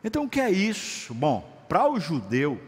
[0.04, 1.12] Então o que é isso?
[1.12, 2.60] Bom, para o judeu,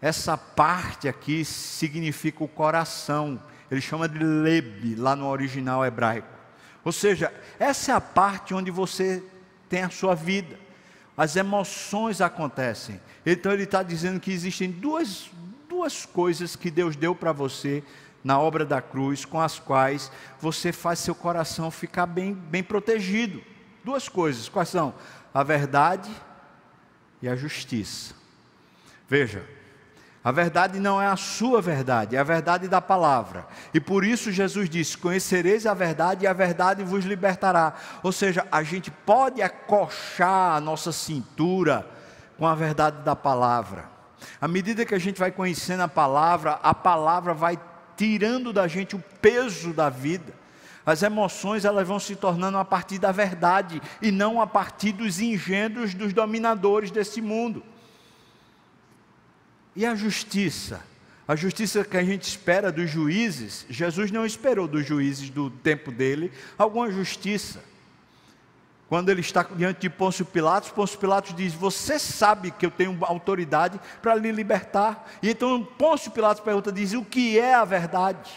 [0.00, 3.38] essa parte aqui significa o coração.
[3.70, 6.41] Ele chama de lebe lá no original hebraico.
[6.84, 9.22] Ou seja, essa é a parte onde você
[9.68, 10.58] tem a sua vida.
[11.16, 13.00] As emoções acontecem.
[13.24, 15.30] Então ele está dizendo que existem duas,
[15.68, 17.82] duas coisas que Deus deu para você
[18.24, 23.42] na obra da cruz, com as quais você faz seu coração ficar bem, bem protegido.
[23.84, 24.94] Duas coisas, quais são?
[25.34, 26.10] A verdade
[27.20, 28.14] e a justiça.
[29.08, 29.44] Veja,
[30.24, 33.44] a verdade não é a sua verdade, é a verdade da palavra.
[33.74, 37.74] E por isso Jesus disse: Conhecereis a verdade e a verdade vos libertará.
[38.04, 41.84] Ou seja, a gente pode acochar a nossa cintura
[42.38, 43.90] com a verdade da palavra.
[44.40, 47.58] À medida que a gente vai conhecendo a palavra, a palavra vai
[47.96, 50.32] tirando da gente o peso da vida.
[50.86, 55.20] As emoções elas vão se tornando a partir da verdade e não a partir dos
[55.20, 57.62] engendros dos dominadores desse mundo.
[59.74, 60.82] E a justiça?
[61.26, 65.90] A justiça que a gente espera dos juízes, Jesus não esperou dos juízes do tempo
[65.90, 67.62] dele alguma justiça.
[68.88, 72.98] Quando ele está diante de Pôncio Pilatos, Pôncio Pilatos diz: Você sabe que eu tenho
[73.02, 75.10] autoridade para lhe libertar.
[75.22, 78.30] E então Pôncio Pilatos pergunta: diz, O que é a verdade?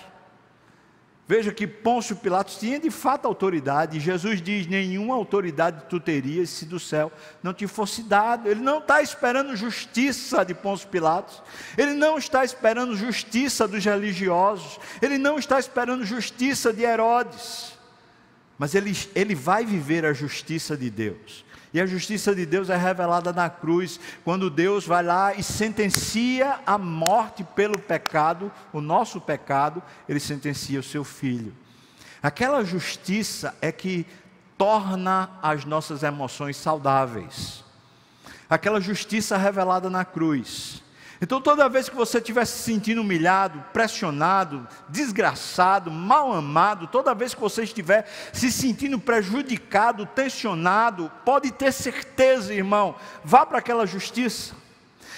[1.28, 6.50] Veja que Pôncio Pilatos tinha de fato autoridade, e Jesus diz: nenhuma autoridade tu terias
[6.50, 7.12] se do céu
[7.42, 8.48] não te fosse dado.
[8.48, 11.42] Ele não está esperando justiça de Pôncio Pilatos,
[11.76, 17.74] ele não está esperando justiça dos religiosos, ele não está esperando justiça de Herodes,
[18.58, 21.45] mas ele, ele vai viver a justiça de Deus.
[21.76, 26.58] E a justiça de Deus é revelada na cruz, quando Deus vai lá e sentencia
[26.66, 31.54] a morte pelo pecado, o nosso pecado, ele sentencia o seu filho.
[32.24, 34.08] Aquela justiça é que
[34.58, 37.62] torna as nossas emoções saudáveis.
[38.50, 40.82] Aquela justiça revelada na cruz.
[41.22, 47.34] Então, toda vez que você estiver se sentindo humilhado, pressionado, desgraçado, mal amado, toda vez
[47.34, 54.54] que você estiver se sentindo prejudicado, tensionado, pode ter certeza, irmão, vá para aquela justiça.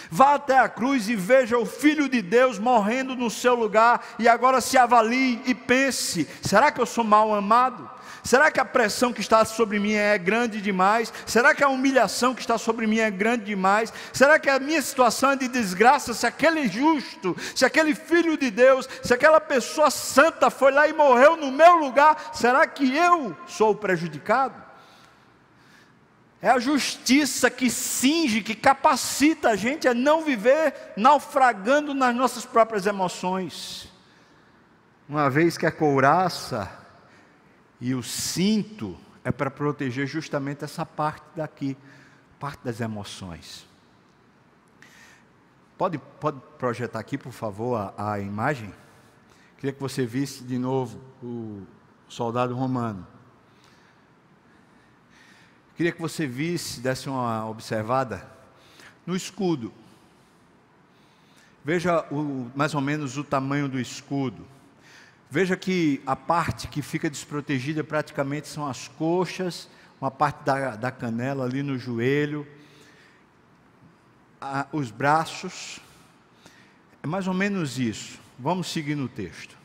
[0.09, 4.27] Vá até a cruz e veja o Filho de Deus morrendo no seu lugar, e
[4.27, 7.96] agora se avalie e pense: será que eu sou mal amado?
[8.27, 11.13] Será que a pressão que está sobre mim é grande demais?
[11.25, 13.93] Será que a humilhação que está sobre mim é grande demais?
[14.11, 16.13] Será que a minha situação é de desgraça?
[16.13, 20.91] Se aquele justo, se aquele filho de Deus, se aquela pessoa santa foi lá e
[20.91, 24.61] morreu no meu lugar, será que eu sou prejudicado?
[26.41, 32.45] É a justiça que cinge, que capacita a gente a não viver naufragando nas nossas
[32.45, 33.89] próprias emoções.
[35.07, 36.85] Uma vez que a couraça
[37.79, 41.77] e o cinto é para proteger justamente essa parte daqui,
[42.39, 43.67] parte das emoções.
[45.77, 48.73] Pode, pode projetar aqui, por favor, a, a imagem?
[49.57, 51.65] Queria que você visse de novo o
[52.07, 53.05] soldado romano.
[55.75, 58.27] Queria que você visse, desse uma observada
[59.05, 59.71] no escudo.
[61.63, 64.47] Veja o, mais ou menos o tamanho do escudo.
[65.29, 69.67] Veja que a parte que fica desprotegida praticamente são as coxas,
[69.99, 72.47] uma parte da, da canela ali no joelho,
[74.39, 75.79] a, os braços.
[77.03, 78.19] É mais ou menos isso.
[78.39, 79.57] Vamos seguir no texto.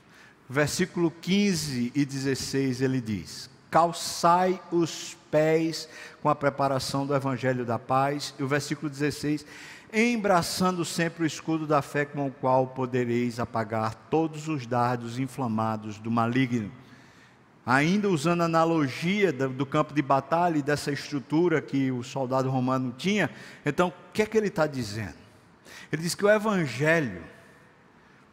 [0.49, 5.89] Versículo 15 e 16 ele diz: Calçai os pés
[6.21, 8.35] com a preparação do evangelho da paz.
[8.39, 9.47] E o versículo 16:
[9.93, 15.99] embraçando sempre o escudo da fé com o qual podereis apagar todos os dardos inflamados
[15.99, 16.73] do maligno.
[17.65, 22.95] Ainda usando a analogia do campo de batalha e dessa estrutura que o soldado romano
[22.97, 23.31] tinha,
[23.65, 25.15] então o que é que ele está dizendo?
[25.93, 27.23] Ele diz que o Evangelho,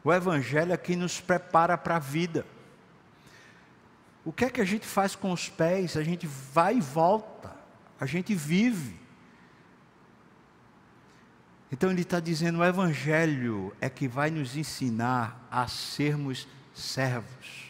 [0.03, 2.45] o Evangelho é quem nos prepara para a vida.
[4.25, 5.97] O que é que a gente faz com os pés?
[5.97, 7.51] A gente vai e volta,
[7.99, 8.98] a gente vive.
[11.71, 17.69] Então ele está dizendo: o Evangelho é que vai nos ensinar a sermos servos.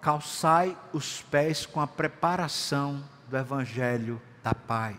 [0.00, 4.96] Calçai os pés com a preparação do Evangelho da paz.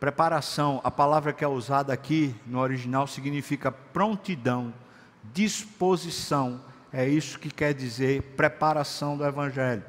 [0.00, 4.72] Preparação, a palavra que é usada aqui no original significa prontidão,
[5.32, 6.60] disposição.
[6.92, 9.84] É isso que quer dizer preparação do Evangelho.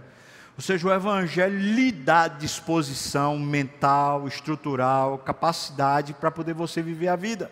[0.58, 7.16] Ou seja, o Evangelho lhe dá disposição mental, estrutural, capacidade para poder você viver a
[7.16, 7.52] vida.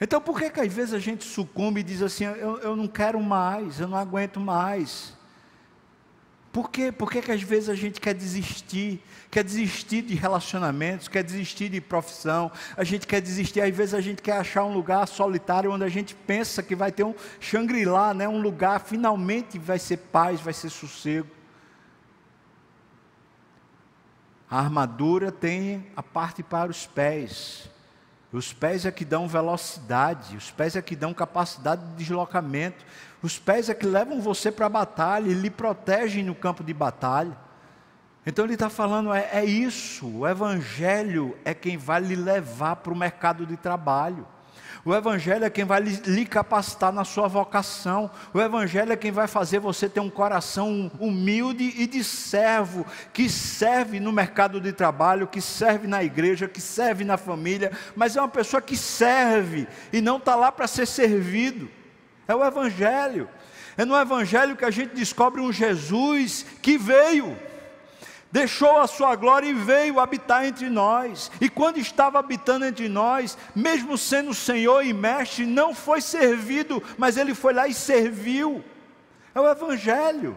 [0.00, 2.86] Então, por que, que às vezes a gente sucumbe e diz assim: eu, eu não
[2.86, 5.14] quero mais, eu não aguento mais?
[6.52, 6.92] Por quê?
[6.92, 9.02] Por que, que às vezes a gente quer desistir?
[9.30, 14.00] Quer desistir de relacionamentos, quer desistir de profissão, a gente quer desistir, às vezes a
[14.02, 18.12] gente quer achar um lugar solitário onde a gente pensa que vai ter um Shangri-La,
[18.12, 18.28] né?
[18.28, 21.28] um lugar finalmente vai ser paz, vai ser sossego.
[24.50, 27.71] A armadura tem a parte para os pés.
[28.32, 32.82] Os pés é que dão velocidade, os pés é que dão capacidade de deslocamento.
[33.22, 36.72] Os pés é que levam você para a batalha e lhe protegem no campo de
[36.72, 37.36] batalha.
[38.24, 42.92] Então ele está falando, é, é, isso, o Evangelho é quem vai lhe levar para
[42.92, 44.26] o mercado de trabalho.
[44.84, 48.10] O Evangelho é quem vai lhe, capacitar na sua vocação.
[48.34, 53.28] O Evangelho é quem vai fazer você ter um coração humilde e de servo, que
[53.28, 58.20] serve no mercado de trabalho, que serve na igreja, que serve na família, mas é
[58.20, 61.70] uma pessoa que serve e não está lá para ser servido.
[62.26, 63.28] É o Evangelho.
[63.76, 67.38] É no Evangelho que a gente descobre um Jesus que veio,
[68.32, 71.30] deixou a sua glória e veio habitar entre nós.
[71.40, 77.18] E quando estava habitando entre nós, mesmo sendo Senhor e Mestre, não foi servido, mas
[77.18, 78.64] ele foi lá e serviu.
[79.34, 80.36] É o Evangelho.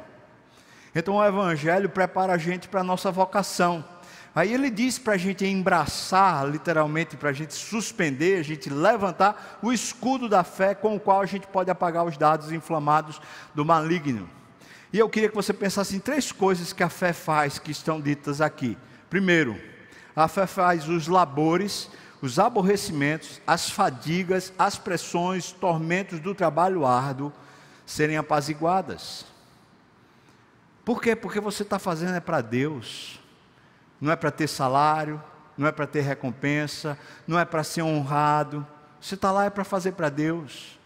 [0.94, 3.84] Então o Evangelho prepara a gente para a nossa vocação.
[4.36, 9.60] Aí ele diz para a gente embraçar, literalmente, para a gente suspender, a gente levantar
[9.62, 13.22] o escudo da fé com o qual a gente pode apagar os dados inflamados
[13.54, 14.30] do maligno.
[14.96, 18.00] E eu queria que você pensasse em três coisas que a fé faz que estão
[18.00, 18.78] ditas aqui.
[19.10, 19.62] Primeiro,
[20.16, 21.90] a fé faz os labores,
[22.22, 27.34] os aborrecimentos, as fadigas, as pressões, tormentos do trabalho árduo
[27.86, 29.26] serem apaziguadas.
[30.86, 31.14] Por quê?
[31.14, 33.20] Porque você está fazendo é para Deus
[34.00, 35.22] não é para ter salário,
[35.58, 38.66] não é para ter recompensa, não é para ser honrado.
[39.02, 40.80] Você está lá é para fazer para Deus.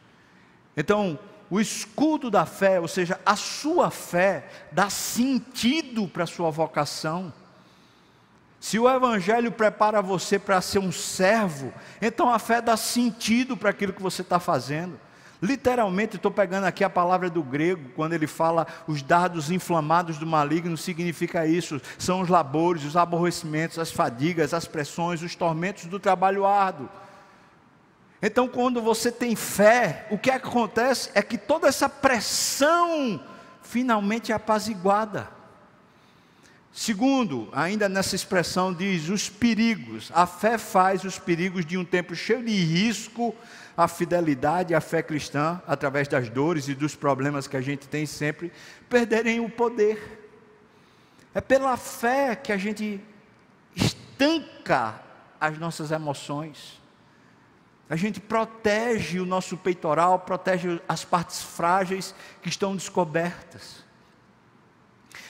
[0.76, 1.20] Então,
[1.50, 7.34] o escudo da fé, ou seja, a sua fé, dá sentido para a sua vocação.
[8.60, 13.70] Se o Evangelho prepara você para ser um servo, então a fé dá sentido para
[13.70, 15.00] aquilo que você está fazendo.
[15.41, 20.28] Literalmente, estou pegando aqui a palavra do grego, quando ele fala os dardos inflamados do
[20.28, 25.97] maligno, significa isso: são os labores, os aborrecimentos, as fadigas, as pressões, os tormentos do
[25.97, 26.89] trabalho árduo.
[28.22, 33.24] Então, quando você tem fé, o que acontece é que toda essa pressão
[33.62, 35.30] finalmente é apaziguada.
[36.72, 40.12] Segundo, ainda nessa expressão diz os perigos.
[40.14, 43.36] A fé faz os perigos de um tempo cheio de risco,
[43.76, 48.06] a fidelidade a fé cristã, através das dores e dos problemas que a gente tem
[48.06, 48.52] sempre,
[48.90, 50.32] perderem o poder.
[51.34, 53.00] É pela fé que a gente
[53.76, 55.02] estanca
[55.40, 56.80] as nossas emoções.
[57.90, 63.84] A gente protege o nosso peitoral, protege as partes frágeis que estão descobertas.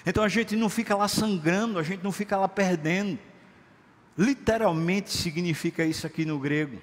[0.05, 3.17] Então a gente não fica lá sangrando, a gente não fica lá perdendo.
[4.17, 6.81] Literalmente significa isso aqui no grego.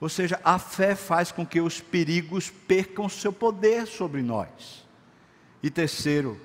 [0.00, 4.84] Ou seja, a fé faz com que os perigos percam seu poder sobre nós.
[5.62, 6.40] E terceiro,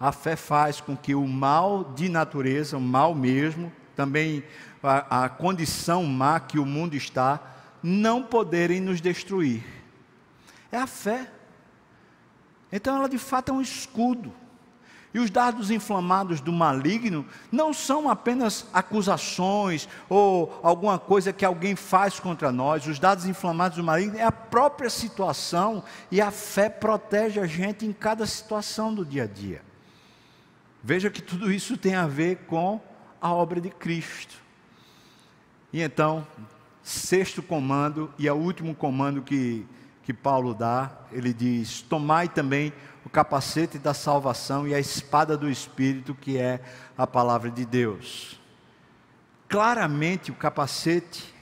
[0.00, 4.44] a fé faz com que o mal de natureza, o mal mesmo, também
[4.82, 7.40] a, a condição má que o mundo está,
[7.82, 9.64] não poderem nos destruir.
[10.70, 11.30] É a fé.
[12.70, 14.32] Então ela de fato é um escudo.
[15.14, 21.74] E os dardos inflamados do maligno não são apenas acusações ou alguma coisa que alguém
[21.74, 22.86] faz contra nós.
[22.86, 27.86] Os dardos inflamados do maligno é a própria situação e a fé protege a gente
[27.86, 29.62] em cada situação do dia a dia.
[30.82, 32.78] Veja que tudo isso tem a ver com
[33.20, 34.34] a obra de Cristo.
[35.72, 36.26] E então,
[36.82, 39.66] sexto comando e é o último comando que,
[40.02, 42.72] que Paulo dá, ele diz: Tomai também
[43.04, 46.60] o capacete da salvação e a espada do Espírito, que é
[46.96, 48.40] a palavra de Deus.
[49.48, 51.32] Claramente, o capacete,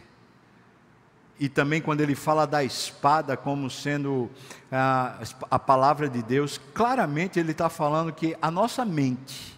[1.39, 4.31] e também quando ele fala da espada como sendo
[4.71, 5.19] a,
[5.51, 9.54] a palavra de Deus, claramente ele está falando que a nossa mente,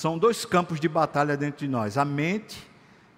[0.00, 2.66] são dois campos de batalha dentro de nós: a mente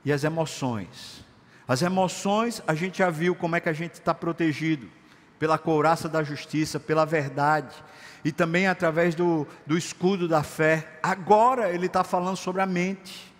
[0.04, 1.24] e as emoções.
[1.68, 4.90] As emoções, a gente já viu como é que a gente está protegido
[5.38, 7.72] pela couraça da justiça, pela verdade,
[8.24, 10.98] e também através do, do escudo da fé.
[11.00, 13.32] Agora ele está falando sobre a mente.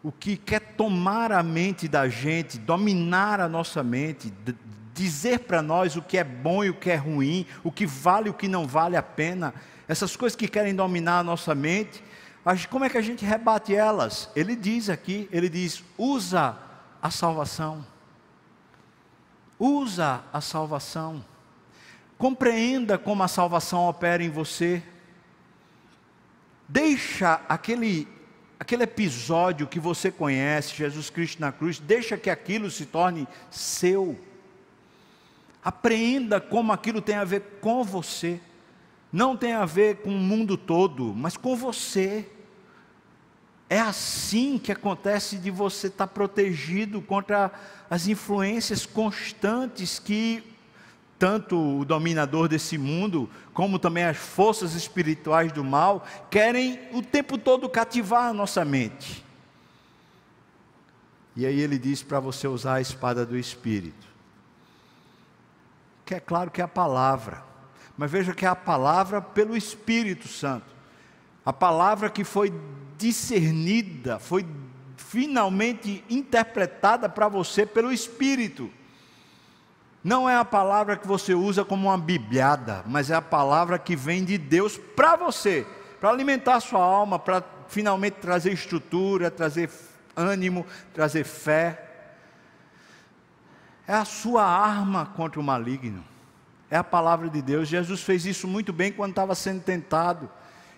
[0.00, 4.32] O que quer tomar a mente da gente, dominar a nossa mente,
[4.94, 8.28] dizer para nós o que é bom e o que é ruim, o que vale
[8.28, 9.52] e o que não vale a pena,
[9.90, 12.02] essas coisas que querem dominar a nossa mente,
[12.70, 14.30] como é que a gente rebate elas?
[14.34, 16.56] Ele diz aqui, ele diz: usa
[17.02, 17.84] a salvação
[19.60, 21.22] usa a salvação.
[22.16, 24.82] Compreenda como a salvação opera em você.
[26.66, 28.08] Deixa aquele
[28.58, 34.18] aquele episódio que você conhece, Jesus Cristo na cruz, deixa que aquilo se torne seu.
[35.64, 38.38] Apreenda como aquilo tem a ver com você.
[39.12, 42.28] Não tem a ver com o mundo todo, mas com você.
[43.68, 47.52] É assim que acontece de você estar protegido contra
[47.88, 50.42] as influências constantes que
[51.20, 57.36] tanto o dominador desse mundo, como também as forças espirituais do mal, querem o tempo
[57.36, 59.22] todo cativar a nossa mente.
[61.36, 64.06] E aí ele diz para você usar a espada do Espírito.
[66.06, 67.42] Que é claro que é a palavra,
[68.00, 70.74] mas veja que é a palavra pelo Espírito Santo.
[71.44, 72.50] A palavra que foi
[72.96, 74.46] discernida, foi
[74.96, 78.70] finalmente interpretada para você pelo Espírito.
[80.02, 83.94] Não é a palavra que você usa como uma bibliada, mas é a palavra que
[83.94, 85.66] vem de Deus para você,
[86.00, 89.68] para alimentar a sua alma, para finalmente trazer estrutura, trazer
[90.16, 92.06] ânimo, trazer fé.
[93.86, 96.08] É a sua arma contra o maligno.
[96.70, 97.68] É a palavra de Deus.
[97.68, 100.30] Jesus fez isso muito bem quando estava sendo tentado.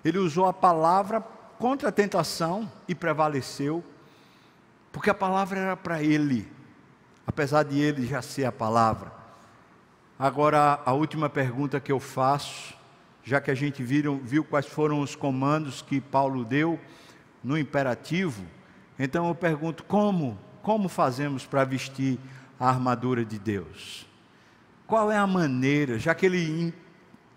[0.04, 1.20] Ele usou a palavra
[1.58, 3.84] contra a tentação e prevaleceu,
[4.90, 6.50] porque a palavra era para ele,
[7.26, 9.12] apesar de ele já ser a palavra.
[10.18, 12.74] Agora, a última pergunta que eu faço,
[13.22, 16.80] já que a gente viram, viu quais foram os comandos que Paulo deu
[17.44, 18.44] no imperativo,
[18.98, 20.38] então eu pergunto: como?
[20.62, 22.18] Como fazemos para vestir
[22.58, 24.06] a armadura de Deus?
[24.92, 26.74] Qual é a maneira, já que ele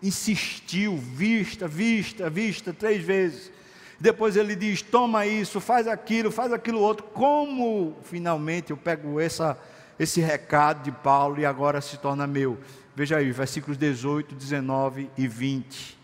[0.03, 3.49] insistiu, vista, vista, vista, três vezes.
[3.97, 7.05] Depois ele diz: toma isso, faz aquilo, faz aquilo outro.
[7.13, 9.57] Como finalmente eu pego essa,
[9.97, 12.59] esse recado de Paulo e agora se torna meu?
[12.93, 15.97] Veja aí, versículos 18, 19 e 20.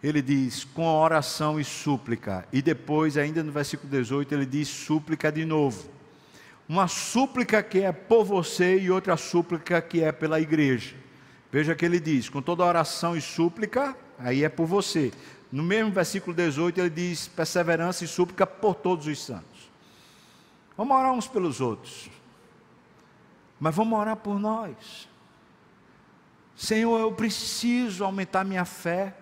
[0.00, 2.46] Ele diz: com oração e súplica.
[2.52, 5.90] E depois, ainda no versículo 18, ele diz: súplica de novo.
[6.68, 10.94] Uma súplica que é por você e outra súplica que é pela igreja.
[11.50, 15.12] Veja que ele diz: com toda oração e súplica, aí é por você.
[15.50, 19.70] No mesmo versículo 18, ele diz: perseverança e súplica por todos os santos.
[20.76, 22.08] Vamos orar uns pelos outros,
[23.60, 25.08] mas vamos orar por nós.
[26.56, 29.14] Senhor, eu preciso aumentar minha fé.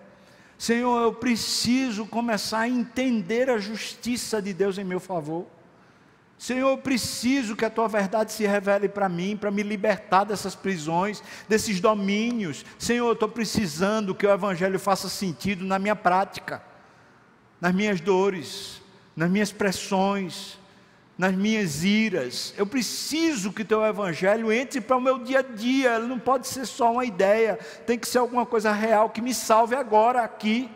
[0.57, 5.47] Senhor, eu preciso começar a entender a justiça de Deus em meu favor.
[6.41, 10.55] Senhor, eu preciso que a tua verdade se revele para mim, para me libertar dessas
[10.55, 12.65] prisões, desses domínios.
[12.79, 16.63] Senhor, eu estou precisando que o Evangelho faça sentido na minha prática,
[17.61, 18.81] nas minhas dores,
[19.15, 20.57] nas minhas pressões,
[21.15, 22.55] nas minhas iras.
[22.57, 25.95] Eu preciso que teu evangelho entre para o meu dia a dia.
[25.95, 29.31] Ele não pode ser só uma ideia, tem que ser alguma coisa real que me
[29.31, 30.71] salve agora aqui.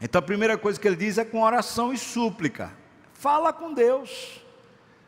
[0.00, 2.87] Então a primeira coisa que ele diz é com oração e súplica.
[3.18, 4.40] Fala com Deus.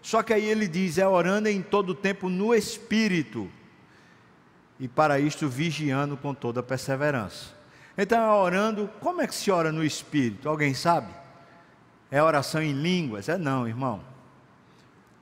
[0.03, 3.51] Só que aí ele diz: é orando em todo tempo no Espírito,
[4.79, 7.55] e para isto vigiando com toda perseverança.
[7.97, 10.49] Então é orando, como é que se ora no Espírito?
[10.49, 11.13] Alguém sabe?
[12.11, 13.29] É oração em línguas?
[13.29, 14.01] É não, irmão.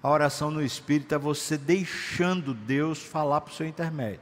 [0.03, 4.21] A oração no Espírito é você deixando Deus falar para o seu intermédio.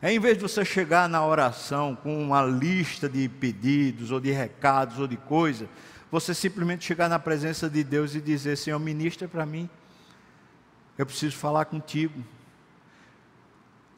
[0.00, 4.30] É em vez de você chegar na oração com uma lista de pedidos, ou de
[4.30, 5.68] recados, ou de coisas,
[6.10, 9.68] você simplesmente chegar na presença de Deus e dizer: Senhor, ministra para mim,
[10.96, 12.24] eu preciso falar contigo.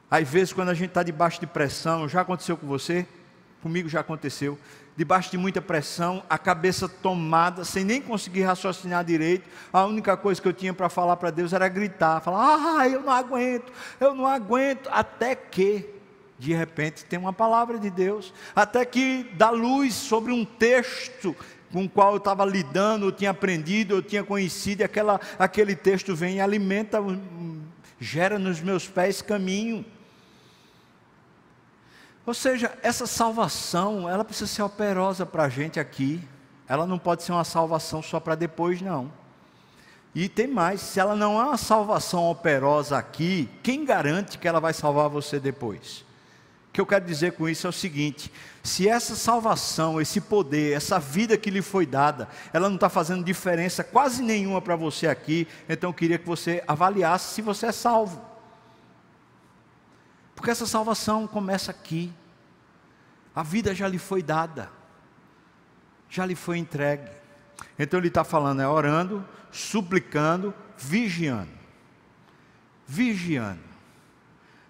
[0.09, 3.07] Às vezes, quando a gente está debaixo de pressão, já aconteceu com você?
[3.61, 4.59] Comigo já aconteceu.
[4.97, 9.47] Debaixo de muita pressão, a cabeça tomada, sem nem conseguir raciocinar direito.
[9.71, 13.01] A única coisa que eu tinha para falar para Deus era gritar, falar: Ah, eu
[13.01, 14.89] não aguento, eu não aguento.
[14.91, 15.89] Até que,
[16.37, 18.33] de repente, tem uma palavra de Deus.
[18.53, 21.33] Até que dá luz sobre um texto
[21.71, 25.75] com o qual eu estava lidando, eu tinha aprendido, eu tinha conhecido, e aquela, aquele
[25.75, 26.97] texto vem e alimenta,
[27.99, 29.85] gera nos meus pés caminho.
[32.25, 36.21] Ou seja, essa salvação, ela precisa ser operosa para a gente aqui,
[36.67, 39.11] ela não pode ser uma salvação só para depois, não.
[40.13, 44.59] E tem mais, se ela não é uma salvação operosa aqui, quem garante que ela
[44.59, 46.05] vai salvar você depois?
[46.71, 48.31] O que eu quero dizer com isso é o seguinte:
[48.63, 53.25] se essa salvação, esse poder, essa vida que lhe foi dada, ela não está fazendo
[53.25, 57.71] diferença quase nenhuma para você aqui, então eu queria que você avaliasse se você é
[57.73, 58.23] salvo.
[60.33, 62.11] Porque essa salvação começa aqui.
[63.35, 64.69] A vida já lhe foi dada,
[66.09, 67.11] já lhe foi entregue.
[67.77, 71.51] Então ele está falando, é orando, suplicando, vigiando.
[72.87, 73.70] Vigiando.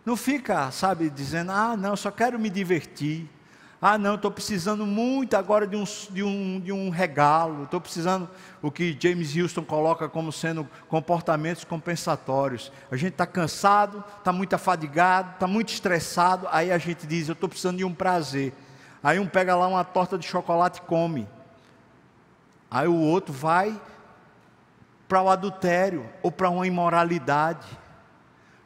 [0.06, 3.30] Não fica, sabe, dizendo, ah, não, só quero me divertir.
[3.84, 7.64] Ah, não, estou precisando muito agora de um, de um, de um regalo.
[7.64, 8.30] Estou precisando
[8.62, 12.72] o que James Houston coloca como sendo comportamentos compensatórios.
[12.91, 16.47] A gente está cansado, está muito afadigado, está muito estressado.
[16.52, 18.54] Aí a gente diz: Eu estou precisando de um prazer.
[19.04, 21.28] Aí um pega lá uma torta de chocolate e come.
[22.70, 23.82] Aí o outro vai
[25.08, 27.66] para o adultério ou para uma imoralidade.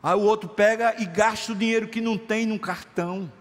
[0.06, 3.32] Aí o outro pega e gasta o dinheiro que não tem num cartão.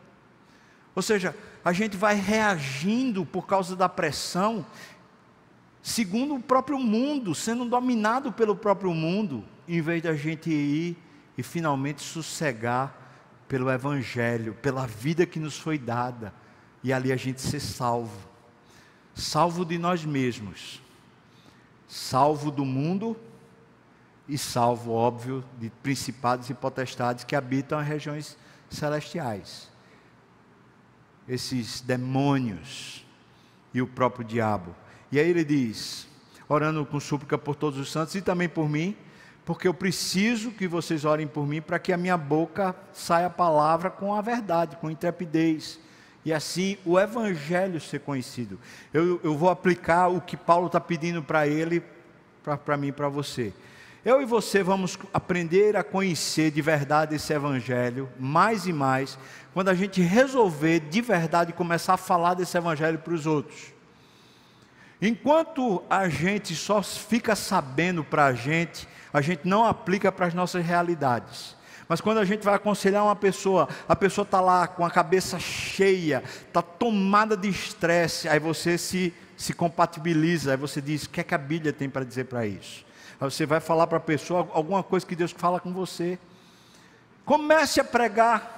[0.94, 4.64] Ou seja, a gente vai reagindo por causa da pressão,
[5.82, 10.96] segundo o próprio mundo, sendo dominado pelo próprio mundo, em vez da gente ir
[11.36, 12.96] e finalmente sossegar
[13.46, 16.32] pelo Evangelho, pela vida que nos foi dada,
[16.82, 18.26] e ali a gente ser salvo.
[19.14, 20.80] Salvo de nós mesmos,
[21.86, 23.14] salvo do mundo
[24.28, 28.36] e salvo, óbvio, de principados e potestades que habitam as regiões
[28.70, 29.70] celestiais.
[31.28, 33.04] Esses demônios
[33.72, 34.74] e o próprio diabo.
[35.10, 36.08] E aí ele diz,
[36.48, 38.96] orando com súplica por todos os santos e também por mim,
[39.44, 43.30] porque eu preciso que vocês orem por mim para que a minha boca saia a
[43.30, 45.78] palavra com a verdade, com intrepidez.
[46.24, 48.58] E assim o evangelho ser conhecido.
[48.92, 51.82] Eu, eu vou aplicar o que Paulo está pedindo para ele,
[52.64, 53.52] para mim e para você.
[54.04, 59.18] Eu e você vamos aprender a conhecer de verdade esse Evangelho, mais e mais,
[59.54, 63.72] quando a gente resolver de verdade começar a falar desse Evangelho para os outros.
[65.00, 70.34] Enquanto a gente só fica sabendo para a gente, a gente não aplica para as
[70.34, 71.56] nossas realidades.
[71.88, 75.38] Mas quando a gente vai aconselhar uma pessoa, a pessoa está lá com a cabeça
[75.38, 81.22] cheia, está tomada de estresse, aí você se, se compatibiliza, aí você diz: o que,
[81.22, 82.84] é que a Bíblia tem para dizer para isso?
[83.20, 86.18] Você vai falar para a pessoa alguma coisa que Deus fala com você.
[87.24, 88.52] Comece a pregar.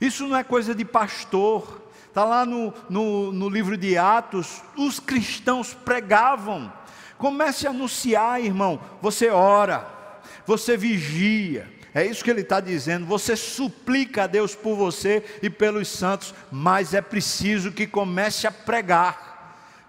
[0.00, 1.80] Isso não é coisa de pastor.
[2.06, 6.72] Está lá no, no, no livro de Atos, os cristãos pregavam.
[7.16, 8.80] Comece a anunciar, irmão.
[9.00, 9.86] Você ora,
[10.44, 11.70] você vigia.
[11.94, 13.06] É isso que ele está dizendo.
[13.06, 18.50] Você suplica a Deus por você e pelos santos, mas é preciso que comece a
[18.50, 19.29] pregar.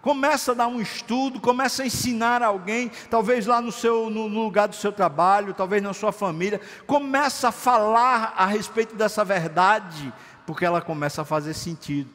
[0.01, 4.67] Começa a dar um estudo, começa a ensinar alguém, talvez lá no, seu, no lugar
[4.67, 6.59] do seu trabalho, talvez na sua família.
[6.87, 10.11] Começa a falar a respeito dessa verdade,
[10.45, 12.09] porque ela começa a fazer sentido.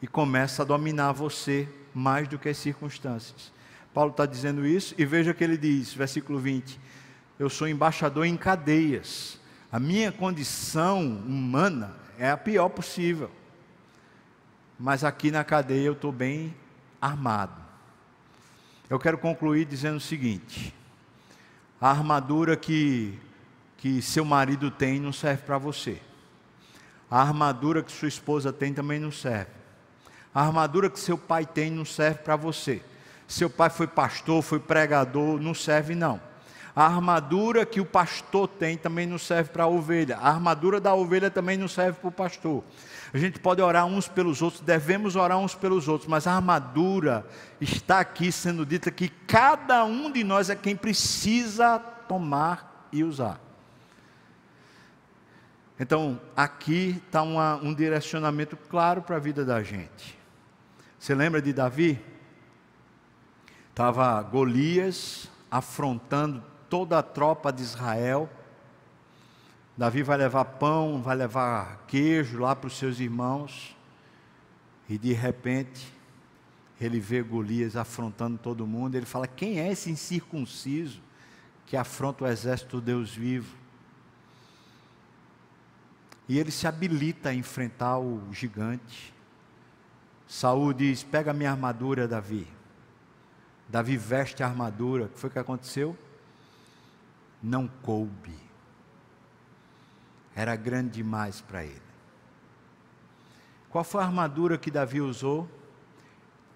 [0.00, 3.52] E começa a dominar você mais do que as circunstâncias.
[3.92, 6.80] Paulo está dizendo isso, e veja que ele diz, versículo 20:
[7.38, 9.38] Eu sou embaixador em cadeias,
[9.70, 13.30] a minha condição humana é a pior possível,
[14.78, 16.54] mas aqui na cadeia eu estou bem
[17.00, 17.60] armado.
[18.88, 20.74] Eu quero concluir dizendo o seguinte:
[21.80, 23.18] a armadura que,
[23.76, 26.00] que seu marido tem não serve para você.
[27.10, 29.50] A armadura que sua esposa tem também não serve.
[30.34, 32.82] A armadura que seu pai tem não serve para você.
[33.26, 36.27] Seu pai foi pastor, foi pregador, não serve não.
[36.78, 40.16] A armadura que o pastor tem também não serve para a ovelha.
[40.18, 42.62] A armadura da ovelha também não serve para o pastor.
[43.12, 47.26] A gente pode orar uns pelos outros, devemos orar uns pelos outros, mas a armadura
[47.60, 53.40] está aqui sendo dita que cada um de nós é quem precisa tomar e usar.
[55.80, 60.16] Então, aqui está um direcionamento claro para a vida da gente.
[60.96, 62.00] Você lembra de Davi?
[63.70, 68.28] Estava Golias afrontando toda a tropa de Israel.
[69.76, 73.76] Davi vai levar pão, vai levar queijo lá para os seus irmãos.
[74.88, 75.92] E de repente,
[76.80, 78.94] ele vê Golias afrontando todo mundo.
[78.94, 81.00] Ele fala: Quem é esse incircunciso
[81.66, 83.56] que afronta o exército do Deus vivo?
[86.28, 89.14] E ele se habilita a enfrentar o gigante.
[90.26, 92.46] Saul diz: Pega minha armadura, Davi.
[93.68, 95.04] Davi veste a armadura.
[95.04, 95.96] O que foi que aconteceu?
[97.42, 98.36] Não coube.
[100.34, 101.82] Era grande demais para ele.
[103.70, 105.48] Qual foi a armadura que Davi usou?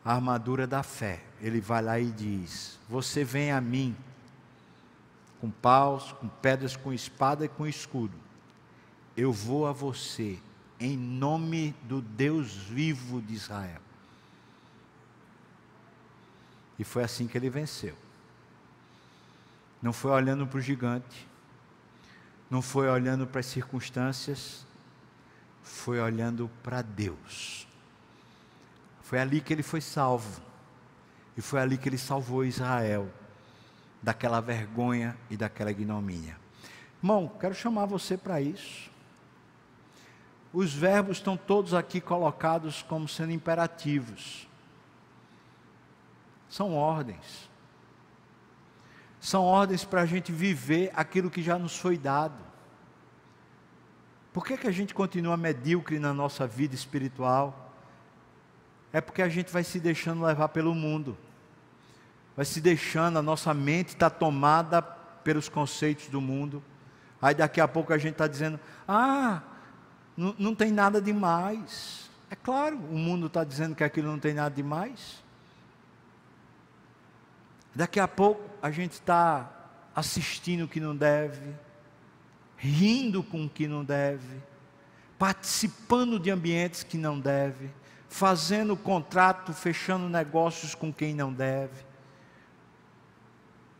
[0.05, 1.23] A armadura da fé.
[1.41, 3.97] Ele vai lá e diz: Você vem a mim
[5.41, 8.23] com paus, com pedras, com espada e com escudo
[9.17, 10.39] eu vou a você
[10.81, 13.81] em nome do Deus vivo de Israel.
[16.79, 17.97] E foi assim que ele venceu.
[19.83, 21.29] Não foi olhando para o gigante,
[22.49, 24.65] não foi olhando para as circunstâncias,
[25.63, 27.67] foi olhando para Deus.
[29.03, 30.41] Foi ali que ele foi salvo.
[31.37, 33.11] E foi ali que ele salvou Israel
[34.03, 36.37] daquela vergonha e daquela ignomínia.
[37.03, 38.91] Irmão, quero chamar você para isso.
[40.53, 44.47] Os verbos estão todos aqui colocados como sendo imperativos.
[46.49, 47.51] São ordens.
[49.23, 52.35] São ordens para a gente viver aquilo que já nos foi dado.
[54.33, 57.73] Por que, que a gente continua medíocre na nossa vida espiritual?
[58.93, 61.17] É porque a gente vai se deixando levar pelo mundo,
[62.35, 66.61] vai se deixando, a nossa mente está tomada pelos conceitos do mundo.
[67.21, 68.59] Aí daqui a pouco a gente está dizendo:
[68.89, 69.41] Ah,
[70.17, 72.11] não, tem nada demais.
[72.29, 75.22] É claro, o mundo está dizendo que aquilo não tem nada demais.
[77.75, 79.51] Daqui a pouco a gente está
[79.95, 81.55] assistindo o que não deve,
[82.57, 84.43] rindo com o que não deve,
[85.19, 87.71] participando de ambientes que não deve,
[88.09, 91.85] fazendo contrato, fechando negócios com quem não deve,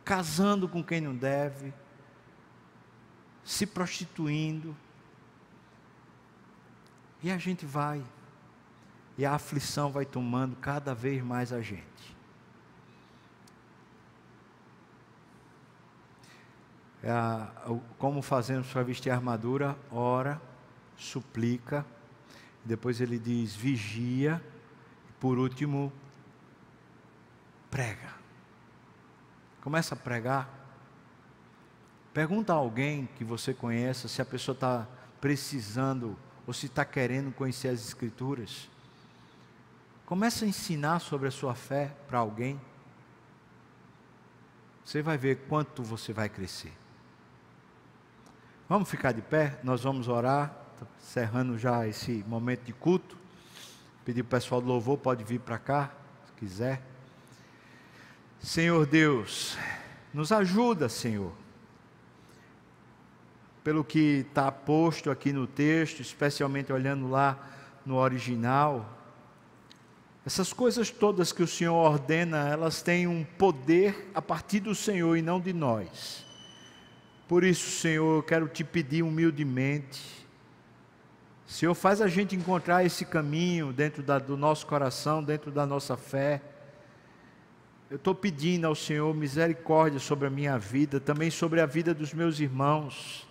[0.03, 1.73] casando com quem não deve,
[3.43, 4.75] se prostituindo,
[7.23, 8.03] e a gente vai.
[9.17, 12.12] E a aflição vai tomando cada vez mais a gente.
[17.97, 19.77] Como fazemos para vestir a armadura?
[19.91, 20.41] Ora,
[20.95, 21.85] suplica.
[22.63, 24.41] Depois ele diz: vigia.
[25.19, 25.91] Por último,
[27.69, 28.13] prega.
[29.61, 30.49] Começa a pregar.
[32.13, 34.87] Pergunta a alguém que você conheça se a pessoa está
[35.19, 38.69] precisando ou se está querendo conhecer as Escrituras.
[40.05, 42.59] Comece a ensinar sobre a sua fé para alguém.
[44.85, 46.82] Você vai ver quanto você vai crescer.
[48.67, 50.55] Vamos ficar de pé, nós vamos orar,
[51.01, 53.17] encerrando já esse momento de culto.
[54.05, 55.91] Pedir o pessoal do louvor, pode vir para cá,
[56.25, 56.81] se quiser.
[58.41, 59.57] Senhor Deus,
[60.13, 61.33] nos ajuda, Senhor
[63.63, 67.37] pelo que está posto aqui no texto, especialmente olhando lá
[67.85, 68.99] no original.
[70.25, 75.17] Essas coisas todas que o Senhor ordena, elas têm um poder a partir do Senhor
[75.17, 76.25] e não de nós.
[77.27, 80.01] Por isso, Senhor, eu quero te pedir humildemente.
[81.45, 85.95] Senhor, faz a gente encontrar esse caminho dentro da, do nosso coração, dentro da nossa
[85.95, 86.41] fé.
[87.89, 92.13] Eu estou pedindo ao Senhor misericórdia sobre a minha vida, também sobre a vida dos
[92.13, 93.27] meus irmãos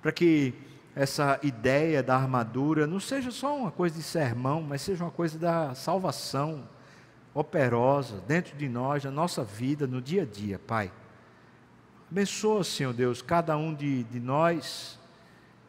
[0.00, 0.54] para que
[0.94, 5.38] essa ideia da armadura não seja só uma coisa de sermão, mas seja uma coisa
[5.38, 6.68] da salvação
[7.34, 10.90] operosa dentro de nós, na nossa vida, no dia a dia, Pai.
[12.10, 14.98] Abençoa, Senhor Deus, cada um de, de nós,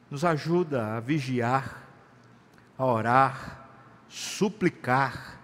[0.10, 1.84] nos ajuda a vigiar,
[2.78, 3.70] a orar,
[4.08, 5.38] suplicar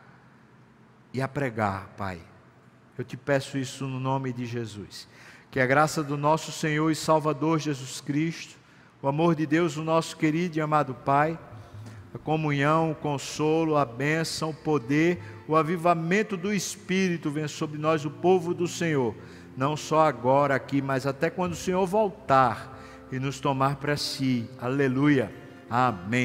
[1.13, 2.21] e a pregar, Pai.
[2.97, 5.05] Eu te peço isso no nome de Jesus.
[5.51, 8.57] Que a graça do nosso Senhor e Salvador Jesus Cristo,
[9.01, 11.37] o amor de Deus, o nosso querido e amado Pai,
[12.13, 18.05] a comunhão, o consolo, a bênção, o poder, o avivamento do Espírito venha sobre nós,
[18.05, 19.13] o povo do Senhor,
[19.57, 22.77] não só agora aqui, mas até quando o Senhor voltar
[23.11, 24.49] e nos tomar para si.
[24.59, 25.31] Aleluia.
[25.69, 26.09] Amém.